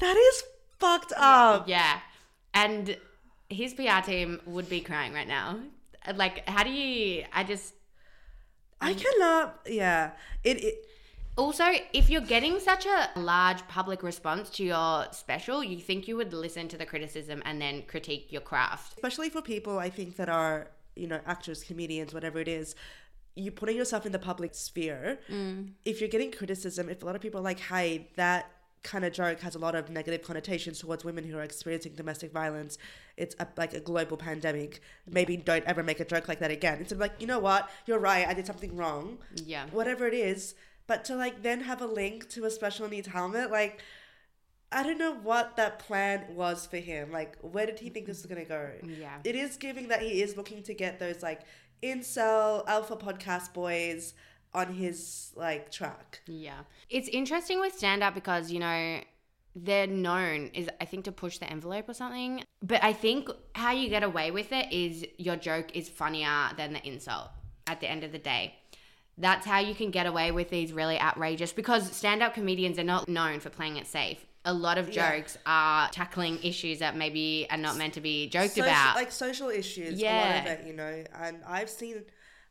That 0.00 0.16
is 0.16 0.44
fucked 0.78 1.12
up. 1.16 1.68
Yeah. 1.68 1.98
And 2.54 2.96
his 3.48 3.74
PR 3.74 4.00
team 4.04 4.40
would 4.46 4.68
be 4.68 4.80
crying 4.80 5.12
right 5.12 5.28
now. 5.28 5.58
Like, 6.14 6.48
how 6.48 6.64
do 6.64 6.70
you? 6.70 7.24
I 7.32 7.44
just. 7.44 7.74
I 8.80 8.94
cannot. 8.94 9.60
Yeah. 9.66 10.10
It. 10.42 10.64
it 10.64 10.86
Also, 11.36 11.64
if 11.94 12.10
you're 12.10 12.20
getting 12.20 12.60
such 12.60 12.84
a 12.84 13.08
large 13.16 13.66
public 13.66 14.02
response 14.02 14.50
to 14.50 14.64
your 14.64 15.06
special, 15.12 15.64
you 15.64 15.78
think 15.78 16.06
you 16.06 16.16
would 16.16 16.34
listen 16.34 16.68
to 16.68 16.76
the 16.76 16.84
criticism 16.84 17.42
and 17.46 17.60
then 17.60 17.82
critique 17.86 18.30
your 18.30 18.42
craft. 18.42 18.94
especially 18.98 19.30
for 19.30 19.40
people 19.40 19.78
I 19.78 19.88
think 19.88 20.16
that 20.16 20.28
are 20.28 20.68
you 20.94 21.06
know 21.06 21.20
actors, 21.26 21.64
comedians, 21.64 22.12
whatever 22.12 22.38
it 22.38 22.48
is. 22.48 22.74
you're 23.34 23.52
putting 23.52 23.76
yourself 23.78 24.04
in 24.04 24.12
the 24.12 24.18
public 24.18 24.54
sphere. 24.54 25.18
Mm. 25.30 25.70
If 25.86 26.00
you're 26.00 26.10
getting 26.16 26.30
criticism, 26.30 26.90
if 26.90 27.02
a 27.02 27.06
lot 27.06 27.16
of 27.16 27.22
people 27.22 27.40
are 27.40 27.44
like, 27.52 27.60
"Hey, 27.60 28.10
that 28.16 28.50
kind 28.82 29.04
of 29.04 29.12
joke 29.12 29.40
has 29.40 29.54
a 29.54 29.58
lot 29.58 29.74
of 29.74 29.90
negative 29.90 30.22
connotations 30.22 30.78
towards 30.78 31.04
women 31.04 31.24
who 31.24 31.38
are 31.38 31.42
experiencing 31.42 31.92
domestic 31.94 32.32
violence. 32.32 32.78
It's 33.16 33.36
a, 33.38 33.46
like 33.56 33.74
a 33.74 33.80
global 33.80 34.16
pandemic. 34.16 34.80
Maybe 35.08 35.36
don't 35.36 35.64
ever 35.64 35.82
make 35.82 36.00
a 36.00 36.04
joke 36.04 36.28
like 36.28 36.40
that 36.40 36.50
again. 36.50 36.78
It's 36.80 36.92
like, 36.92 37.14
you 37.20 37.26
know 37.26 37.38
what? 37.38 37.70
You're 37.86 37.98
right. 37.98 38.26
I 38.26 38.34
did 38.34 38.46
something 38.46 38.76
wrong. 38.76 39.18
Yeah. 39.44 39.66
Whatever 39.70 40.06
it 40.06 40.14
is. 40.14 40.54
But 40.86 41.04
to 41.06 41.14
like 41.14 41.42
then 41.42 41.60
have 41.60 41.80
a 41.80 41.86
link 41.86 42.28
to 42.30 42.44
a 42.44 42.50
special 42.50 42.88
needs 42.88 43.08
helmet, 43.08 43.50
like, 43.50 43.80
I 44.72 44.82
don't 44.82 44.98
know 44.98 45.14
what 45.14 45.56
that 45.56 45.78
plan 45.78 46.34
was 46.34 46.66
for 46.66 46.78
him. 46.78 47.12
Like, 47.12 47.36
where 47.40 47.66
did 47.66 47.78
he 47.78 47.90
think 47.90 48.06
this 48.06 48.18
was 48.18 48.26
going 48.26 48.42
to 48.42 48.48
go? 48.48 48.70
Yeah. 48.82 49.18
It 49.22 49.36
is 49.36 49.56
giving 49.56 49.88
that 49.88 50.02
he 50.02 50.22
is 50.22 50.36
looking 50.36 50.62
to 50.64 50.74
get 50.74 50.98
those 50.98 51.22
like 51.22 51.42
incel 51.82 52.66
alpha 52.66 52.96
podcast 52.96 53.52
boys 53.52 54.14
on 54.54 54.74
his 54.74 55.32
like 55.36 55.70
track. 55.70 56.20
Yeah. 56.26 56.60
It's 56.90 57.08
interesting 57.08 57.60
with 57.60 57.74
stand 57.76 58.02
up 58.02 58.14
because, 58.14 58.50
you 58.52 58.58
know, 58.60 59.00
they're 59.54 59.86
known 59.86 60.50
is 60.54 60.68
I 60.80 60.84
think 60.86 61.04
to 61.04 61.12
push 61.12 61.38
the 61.38 61.50
envelope 61.50 61.88
or 61.88 61.94
something. 61.94 62.42
But 62.62 62.82
I 62.84 62.92
think 62.92 63.28
how 63.54 63.72
you 63.72 63.88
get 63.88 64.02
away 64.02 64.30
with 64.30 64.52
it 64.52 64.72
is 64.72 65.04
your 65.18 65.36
joke 65.36 65.74
is 65.76 65.88
funnier 65.88 66.50
than 66.56 66.72
the 66.72 66.86
insult 66.86 67.28
at 67.66 67.80
the 67.80 67.90
end 67.90 68.04
of 68.04 68.12
the 68.12 68.18
day. 68.18 68.54
That's 69.18 69.46
how 69.46 69.58
you 69.58 69.74
can 69.74 69.90
get 69.90 70.06
away 70.06 70.32
with 70.32 70.48
these 70.48 70.72
really 70.72 70.98
outrageous 70.98 71.52
because 71.52 71.90
stand 71.94 72.22
up 72.22 72.34
comedians 72.34 72.78
are 72.78 72.84
not 72.84 73.08
known 73.08 73.40
for 73.40 73.50
playing 73.50 73.76
it 73.76 73.86
safe. 73.86 74.24
A 74.44 74.52
lot 74.54 74.78
of 74.78 74.88
Yeah. 74.92 75.16
jokes 75.18 75.36
are 75.46 75.88
tackling 75.90 76.42
issues 76.42 76.78
that 76.80 76.96
maybe 76.96 77.46
are 77.50 77.58
not 77.58 77.76
meant 77.76 77.94
to 77.94 78.00
be 78.00 78.28
joked 78.28 78.54
Social- 78.54 78.64
about. 78.64 78.96
like 78.96 79.12
social 79.12 79.50
issues. 79.50 80.00
Yeah. 80.00 80.16
a 80.16 80.26
lot 80.38 80.46
of 80.52 80.60
it, 80.60 80.66
you 80.66 80.72
know. 80.72 81.04
And 81.14 81.42
I've 81.46 81.70
seen 81.70 82.04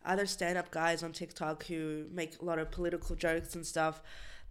other 0.06 0.26
stand-up 0.26 0.72
guys 0.72 1.04
on 1.04 1.12
TikTok 1.12 1.66
who 1.66 2.06
make 2.12 2.42
a 2.42 2.46
lot 2.46 2.60
of 2.60 2.72
political 2.72 3.16
jokes 3.16 3.56
and 3.56 3.66
stuff 3.66 4.02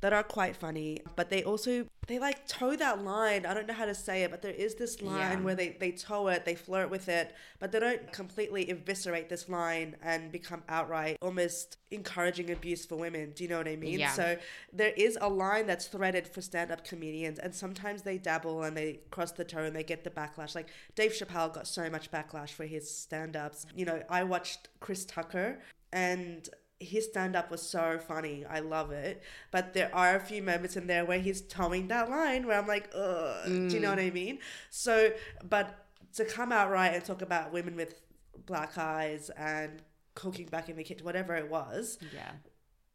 that 0.00 0.12
are 0.12 0.22
quite 0.22 0.56
funny, 0.56 1.00
but 1.16 1.28
they 1.30 1.42
also 1.44 1.86
they 2.06 2.18
like 2.18 2.46
toe 2.48 2.74
that 2.76 3.04
line. 3.04 3.46
I 3.46 3.54
don't 3.54 3.66
know 3.68 3.74
how 3.74 3.84
to 3.84 3.94
say 3.94 4.22
it, 4.24 4.30
but 4.30 4.42
there 4.42 4.52
is 4.52 4.74
this 4.74 5.00
line 5.00 5.18
Yeah. 5.38 5.40
where 5.40 5.54
they 5.54 5.70
they 5.78 5.92
toe 5.92 6.28
it, 6.28 6.44
they 6.44 6.54
flirt 6.54 6.90
with 6.90 7.08
it, 7.08 7.34
but 7.58 7.70
they 7.72 7.80
don't 7.80 8.10
completely 8.12 8.68
eviscerate 8.70 9.28
this 9.28 9.48
line 9.48 9.96
and 10.02 10.32
become 10.32 10.62
outright 10.68 11.18
almost 11.20 11.76
encouraging 11.90 12.50
abuse 12.50 12.86
for 12.86 12.96
women. 12.96 13.32
Do 13.34 13.44
you 13.44 13.50
know 13.50 13.58
what 13.58 13.68
I 13.68 13.76
mean? 13.76 13.98
Yeah. 13.98 14.12
So 14.12 14.38
there 14.72 14.92
is 14.96 15.18
a 15.20 15.28
line 15.28 15.66
that's 15.66 15.86
threaded 15.86 16.26
for 16.26 16.40
stand-up 16.40 16.84
comedians 16.84 17.38
and 17.38 17.54
sometimes 17.54 18.02
they 18.02 18.18
dabble 18.18 18.62
and 18.62 18.76
they 18.76 19.00
cross 19.10 19.32
the 19.32 19.44
toe 19.44 19.64
and 19.64 19.74
they 19.76 19.82
get 19.84 20.04
the 20.04 20.10
backlash 20.10 20.54
like 20.54 20.68
dave 20.94 21.12
chappelle 21.12 21.52
got 21.52 21.66
so 21.66 21.88
much 21.90 22.10
backlash 22.10 22.50
for 22.50 22.64
his 22.64 22.90
stand-ups 22.90 23.66
you 23.74 23.84
know 23.84 24.02
i 24.08 24.22
watched 24.22 24.68
chris 24.80 25.04
tucker 25.04 25.58
and 25.92 26.48
his 26.80 27.04
stand-up 27.04 27.50
was 27.50 27.60
so 27.60 27.98
funny 27.98 28.44
i 28.48 28.58
love 28.58 28.90
it 28.90 29.22
but 29.50 29.74
there 29.74 29.94
are 29.94 30.16
a 30.16 30.20
few 30.20 30.42
moments 30.42 30.76
in 30.76 30.86
there 30.86 31.04
where 31.04 31.20
he's 31.20 31.42
towing 31.42 31.88
that 31.88 32.08
line 32.08 32.46
where 32.46 32.58
i'm 32.58 32.66
like 32.66 32.90
Ugh, 32.94 33.44
do 33.46 33.68
you 33.68 33.80
know 33.80 33.90
what 33.90 33.98
i 33.98 34.10
mm. 34.10 34.14
mean 34.14 34.38
so 34.70 35.12
but 35.48 35.86
to 36.14 36.24
come 36.24 36.52
out 36.52 36.70
right 36.70 36.94
and 36.94 37.04
talk 37.04 37.22
about 37.22 37.52
women 37.52 37.76
with 37.76 38.00
black 38.46 38.78
eyes 38.78 39.30
and 39.36 39.82
cooking 40.14 40.46
back 40.46 40.68
in 40.68 40.76
the 40.76 40.82
kitchen 40.82 41.04
whatever 41.04 41.36
it 41.36 41.48
was 41.50 41.98
yeah. 42.14 42.32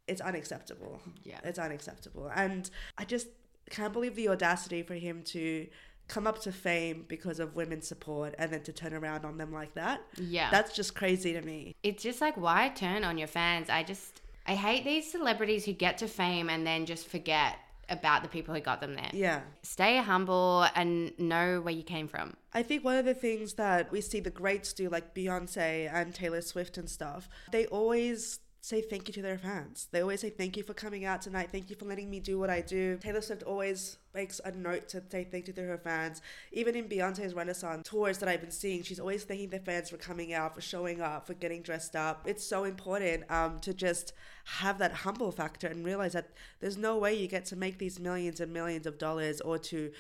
it's 0.08 0.22
unacceptable. 0.22 1.02
Yeah. 1.24 1.40
It's 1.44 1.60
unacceptable. 1.60 2.32
And 2.36 2.70
I 2.98 3.06
just 3.06 3.28
can't 3.70 3.94
believe 3.94 4.16
the 4.16 4.30
audacity 4.30 4.84
for 4.84 4.94
him 4.94 5.24
to 5.24 5.68
come 6.08 6.28
up 6.28 6.40
to 6.44 6.52
fame 6.52 7.06
because 7.08 7.40
of 7.40 7.56
women's 7.56 7.88
support 7.88 8.36
and 8.38 8.52
then 8.52 8.62
to 8.64 8.72
turn 8.72 8.94
around 8.94 9.26
on 9.26 9.38
them 9.38 9.52
like 9.52 9.74
that. 9.74 10.02
Yeah. 10.18 10.50
That's 10.52 10.74
just 10.76 10.94
crazy 10.96 11.34
to 11.34 11.42
me. 11.42 11.76
it's 11.84 12.04
just 12.04 12.22
like 12.22 12.36
why 12.38 12.70
turn 12.70 13.04
on 13.04 13.18
your 13.18 13.28
fans 13.28 13.70
i 13.70 13.82
just 13.84 14.22
i 14.48 14.54
hate 14.56 14.84
these 14.86 15.10
celebrities 15.12 15.66
who 15.66 15.74
get 15.74 15.98
to 15.98 16.08
fame 16.08 16.50
and 16.50 16.66
then 16.66 16.86
just 16.86 17.08
forget 17.08 17.56
about 17.90 18.24
the 18.24 18.30
people 18.30 18.54
who 18.56 18.60
got 18.62 18.82
them 18.82 18.94
there 18.96 19.10
Yeah. 19.14 19.42
stay 19.64 19.98
humble 19.98 20.66
and 20.76 21.12
know 21.20 21.62
where 21.62 21.74
you 21.74 21.84
came 21.84 22.08
from 22.08 22.36
I 22.54 22.64
think 22.64 22.86
one 22.86 22.96
of 22.96 23.04
the 23.06 23.14
things 23.14 23.56
that 23.56 23.92
we 23.92 24.00
see 24.00 24.22
the 24.22 24.30
greats 24.30 24.72
do, 24.72 24.88
like 24.88 25.14
Beyonce 25.14 25.94
and 25.94 26.16
Taylor 26.16 26.40
Swift 26.42 26.78
and 26.78 26.90
stuff, 26.90 27.28
they 27.52 27.66
always 27.66 28.40
say 28.66 28.82
thank 28.82 29.08
you 29.08 29.14
to 29.14 29.22
their 29.22 29.38
fans. 29.38 29.88
They 29.92 30.02
always 30.02 30.22
say 30.22 30.32
thank 30.32 30.58
you 30.58 30.64
for 30.64 30.74
coming 30.74 31.06
out 31.06 31.22
tonight. 31.22 31.50
Thank 31.52 31.70
you 31.70 31.76
for 31.76 31.86
letting 31.86 32.10
me 32.10 32.20
do 32.20 32.40
what 32.40 32.50
I 32.50 32.62
do. 32.62 32.98
Taylor 32.98 33.22
Swift 33.22 33.44
always 33.44 33.98
makes 34.16 34.42
a 34.44 34.52
note 34.54 34.90
to 34.90 35.04
say 35.12 35.24
thank 35.24 35.48
you 35.48 35.54
to 35.54 35.62
her 35.62 35.78
fans. 35.78 36.24
Even 36.52 36.76
in 36.76 36.90
Beyonce's 36.90 37.36
Renaissance 37.36 37.88
tours 37.88 38.18
that 38.18 38.30
I've 38.30 38.42
been 38.42 38.50
seeing, 38.50 38.82
she's 38.82 39.00
always 39.00 39.24
thanking 39.24 39.50
the 39.50 39.60
fans 39.60 39.92
for 39.92 39.98
coming 39.98 40.34
out, 40.34 40.56
for 40.56 40.62
showing 40.62 41.00
up, 41.00 41.28
for 41.28 41.36
getting 41.36 41.62
dressed 41.62 41.96
up. 41.96 42.24
It's 42.26 42.44
so 42.44 42.64
important 42.64 43.30
um, 43.30 43.60
to 43.60 43.72
just 43.72 44.14
have 44.46 44.80
that 44.80 44.94
humble 44.94 45.32
factor 45.32 45.68
and 45.68 45.86
realize 45.86 46.14
that 46.14 46.30
there's 46.60 46.78
no 46.78 46.98
way 46.98 47.14
you 47.14 47.28
get 47.28 47.46
to 47.46 47.56
make 47.56 47.78
these 47.78 48.00
millions 48.00 48.40
and 48.40 48.52
millions 48.52 48.88
of 48.88 48.98
dollars 48.98 49.42
or 49.42 49.60
to 49.60 49.92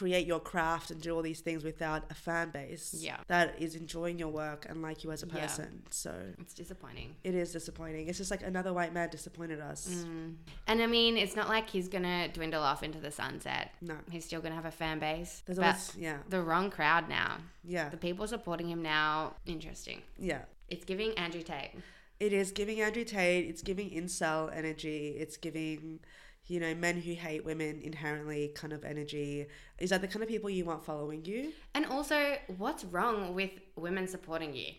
create 0.00 0.26
your 0.26 0.40
craft 0.40 0.90
and 0.90 1.00
do 1.00 1.14
all 1.14 1.22
these 1.22 1.40
things 1.40 1.62
without 1.70 2.02
a 2.10 2.14
fan 2.26 2.50
base 2.50 2.86
Yeah. 2.98 3.18
that 3.28 3.54
is 3.60 3.76
enjoying 3.76 4.18
your 4.18 4.28
work 4.28 4.66
and 4.68 4.82
like 4.82 5.04
you 5.04 5.12
as 5.12 5.22
a 5.22 5.26
person. 5.26 5.70
Yeah. 5.84 5.88
So 5.90 6.12
it's 6.40 6.52
disappointing 6.62 7.14
it 7.22 7.34
is 7.42 7.52
disappointing. 7.52 8.08
It's 8.08 8.18
just 8.18 8.30
like 8.34 8.42
another 8.42 8.72
white 8.78 8.92
man 8.92 9.08
disappointed 9.10 9.60
us. 9.60 9.80
Mm. 9.88 10.34
and 10.66 10.82
i 10.82 10.86
mean 10.96 11.16
it's 11.16 11.36
not 11.40 11.48
like 11.48 11.66
he's 11.70 11.88
gonna 11.94 12.28
dwindle 12.36 12.62
off 12.70 12.82
into 12.82 12.98
the 13.06 13.10
sunset 13.22 13.66
No. 13.90 13.96
he's 14.10 14.24
still 14.24 14.40
gonna 14.44 14.54
have 14.62 14.70
a 14.74 14.76
fan 14.82 14.98
base 14.98 15.42
There's 15.46 15.58
always 15.60 15.92
yeah. 16.06 16.18
the 16.28 16.40
wrong 16.48 16.70
crowd 16.76 17.08
now 17.08 17.30
Yeah. 17.76 17.88
the 17.88 17.96
people 18.08 18.26
supporting 18.26 18.68
him 18.68 18.82
now 18.82 19.34
interesting 19.46 20.02
Yeah. 20.18 20.42
it's 20.68 20.84
giving 20.84 21.10
andrew 21.24 21.42
tate 21.42 21.72
It 22.20 22.32
is 22.32 22.52
giving 22.52 22.78
Andrew 22.80 23.04
Tate, 23.04 23.44
it's 23.50 23.60
giving 23.70 23.88
incel 24.00 24.40
energy, 24.60 25.00
it's 25.22 25.36
giving, 25.46 25.98
you 26.46 26.60
know, 26.60 26.74
men 26.74 27.00
who 27.00 27.12
hate 27.14 27.44
women 27.44 27.80
inherently 27.82 28.48
kind 28.54 28.72
of 28.72 28.84
energy. 28.84 29.46
Is 29.78 29.90
that 29.90 30.00
the 30.02 30.08
kind 30.08 30.22
of 30.22 30.28
people 30.28 30.50
you 30.50 30.64
want 30.64 30.84
following 30.84 31.24
you? 31.24 31.52
and 31.74 31.86
also 31.86 32.36
what's 32.58 32.84
wrong 32.84 33.34
with 33.34 33.50
women 33.76 34.06
supporting 34.06 34.54
you 34.54 34.72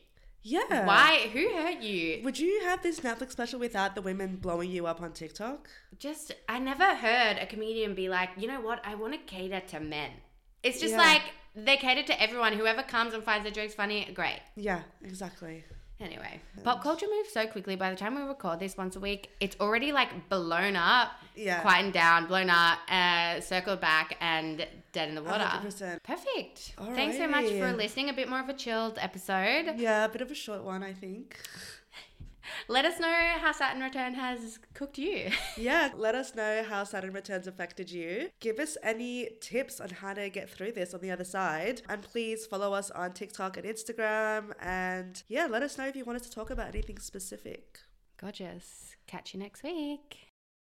Yeah. 0.43 0.85
why 0.85 1.27
who 1.33 1.49
hurt 1.55 1.81
you 1.81 2.21
Would 2.23 2.37
you 2.39 2.61
have 2.63 2.81
this 2.83 2.99
Netflix 3.01 3.31
special 3.31 3.59
without 3.59 3.95
the 3.95 4.01
women 4.01 4.35
blowing 4.37 4.69
you 4.71 4.85
up 4.85 5.01
on 5.01 5.11
TikTok? 5.11 5.69
just 5.97 6.31
I 6.47 6.59
never 6.59 6.95
heard 6.95 7.37
a 7.37 7.45
comedian 7.45 7.95
be 7.95 8.09
like, 8.09 8.29
you 8.37 8.47
know 8.47 8.61
what, 8.61 8.79
I 8.85 8.95
want 8.95 9.13
to 9.13 9.19
cater 9.19 9.61
to 9.71 9.79
men. 9.79 10.11
It's 10.63 10.79
just 10.79 10.91
Yeah. 10.93 10.97
like 11.09 11.21
they 11.55 11.77
cater 11.77 12.03
to 12.03 12.21
everyone. 12.21 12.53
Whoever 12.53 12.83
comes 12.83 13.13
and 13.13 13.23
finds 13.23 13.43
their 13.43 13.51
jokes 13.53 13.73
funny, 13.75 14.11
great. 14.13 14.41
Yeah, 14.55 14.81
exactly. 15.03 15.63
Anyway, 16.01 16.41
pop 16.63 16.83
culture 16.83 17.05
moves 17.09 17.31
so 17.31 17.47
quickly. 17.47 17.77
By 17.77 17.89
the 17.89 17.95
time 17.95 18.15
we 18.15 18.21
record 18.23 18.59
this 18.59 18.75
once 18.75 18.97
a 18.97 18.99
week, 18.99 19.29
it's 19.39 19.55
already 19.61 19.93
like 19.93 20.27
blown 20.27 20.75
up, 20.75 21.11
Yeah. 21.35 21.61
quietened 21.61 21.93
down, 21.93 22.27
blown 22.27 22.49
up, 22.49 22.79
uh, 22.89 23.39
circled 23.39 23.79
back, 23.79 24.17
and 24.19 24.67
dead 24.91 25.07
in 25.07 25.15
the 25.15 25.23
water. 25.23 25.45
100%. 25.45 26.03
Perfect. 26.03 26.73
Thanks 26.95 27.17
so 27.17 27.27
much 27.27 27.45
for 27.45 27.71
listening. 27.71 28.09
A 28.09 28.13
bit 28.13 28.27
more 28.27 28.41
of 28.41 28.49
a 28.49 28.53
chilled 28.53 28.97
episode. 28.99 29.75
Yeah, 29.77 30.03
a 30.05 30.09
bit 30.09 30.21
of 30.21 30.29
a 30.31 30.35
short 30.35 30.63
one, 30.63 30.83
I 30.83 30.91
think. 30.93 31.37
Let 32.67 32.85
us 32.85 32.99
know 32.99 33.33
how 33.39 33.51
Saturn 33.51 33.81
Return 33.81 34.13
has 34.13 34.59
cooked 34.73 34.97
you. 34.97 35.31
Yeah, 35.57 35.91
let 35.95 36.15
us 36.15 36.35
know 36.35 36.63
how 36.67 36.83
Saturn 36.83 37.13
Returns 37.13 37.47
affected 37.47 37.89
you. 37.89 38.29
Give 38.39 38.59
us 38.59 38.77
any 38.83 39.29
tips 39.41 39.79
on 39.79 39.89
how 39.89 40.13
to 40.13 40.29
get 40.29 40.49
through 40.49 40.73
this 40.73 40.93
on 40.93 40.99
the 40.99 41.11
other 41.11 41.23
side. 41.23 41.81
And 41.87 42.01
please 42.01 42.45
follow 42.45 42.73
us 42.73 42.91
on 42.91 43.13
TikTok 43.13 43.57
and 43.57 43.65
Instagram. 43.65 44.51
And 44.61 45.23
yeah, 45.27 45.47
let 45.49 45.63
us 45.63 45.77
know 45.77 45.87
if 45.87 45.95
you 45.95 46.03
want 46.03 46.19
us 46.19 46.27
to 46.27 46.31
talk 46.31 46.49
about 46.49 46.67
anything 46.67 46.99
specific. 46.99 47.79
Gorgeous. 48.19 48.95
Catch 49.07 49.33
you 49.33 49.39
next 49.39 49.63
week. 49.63 50.34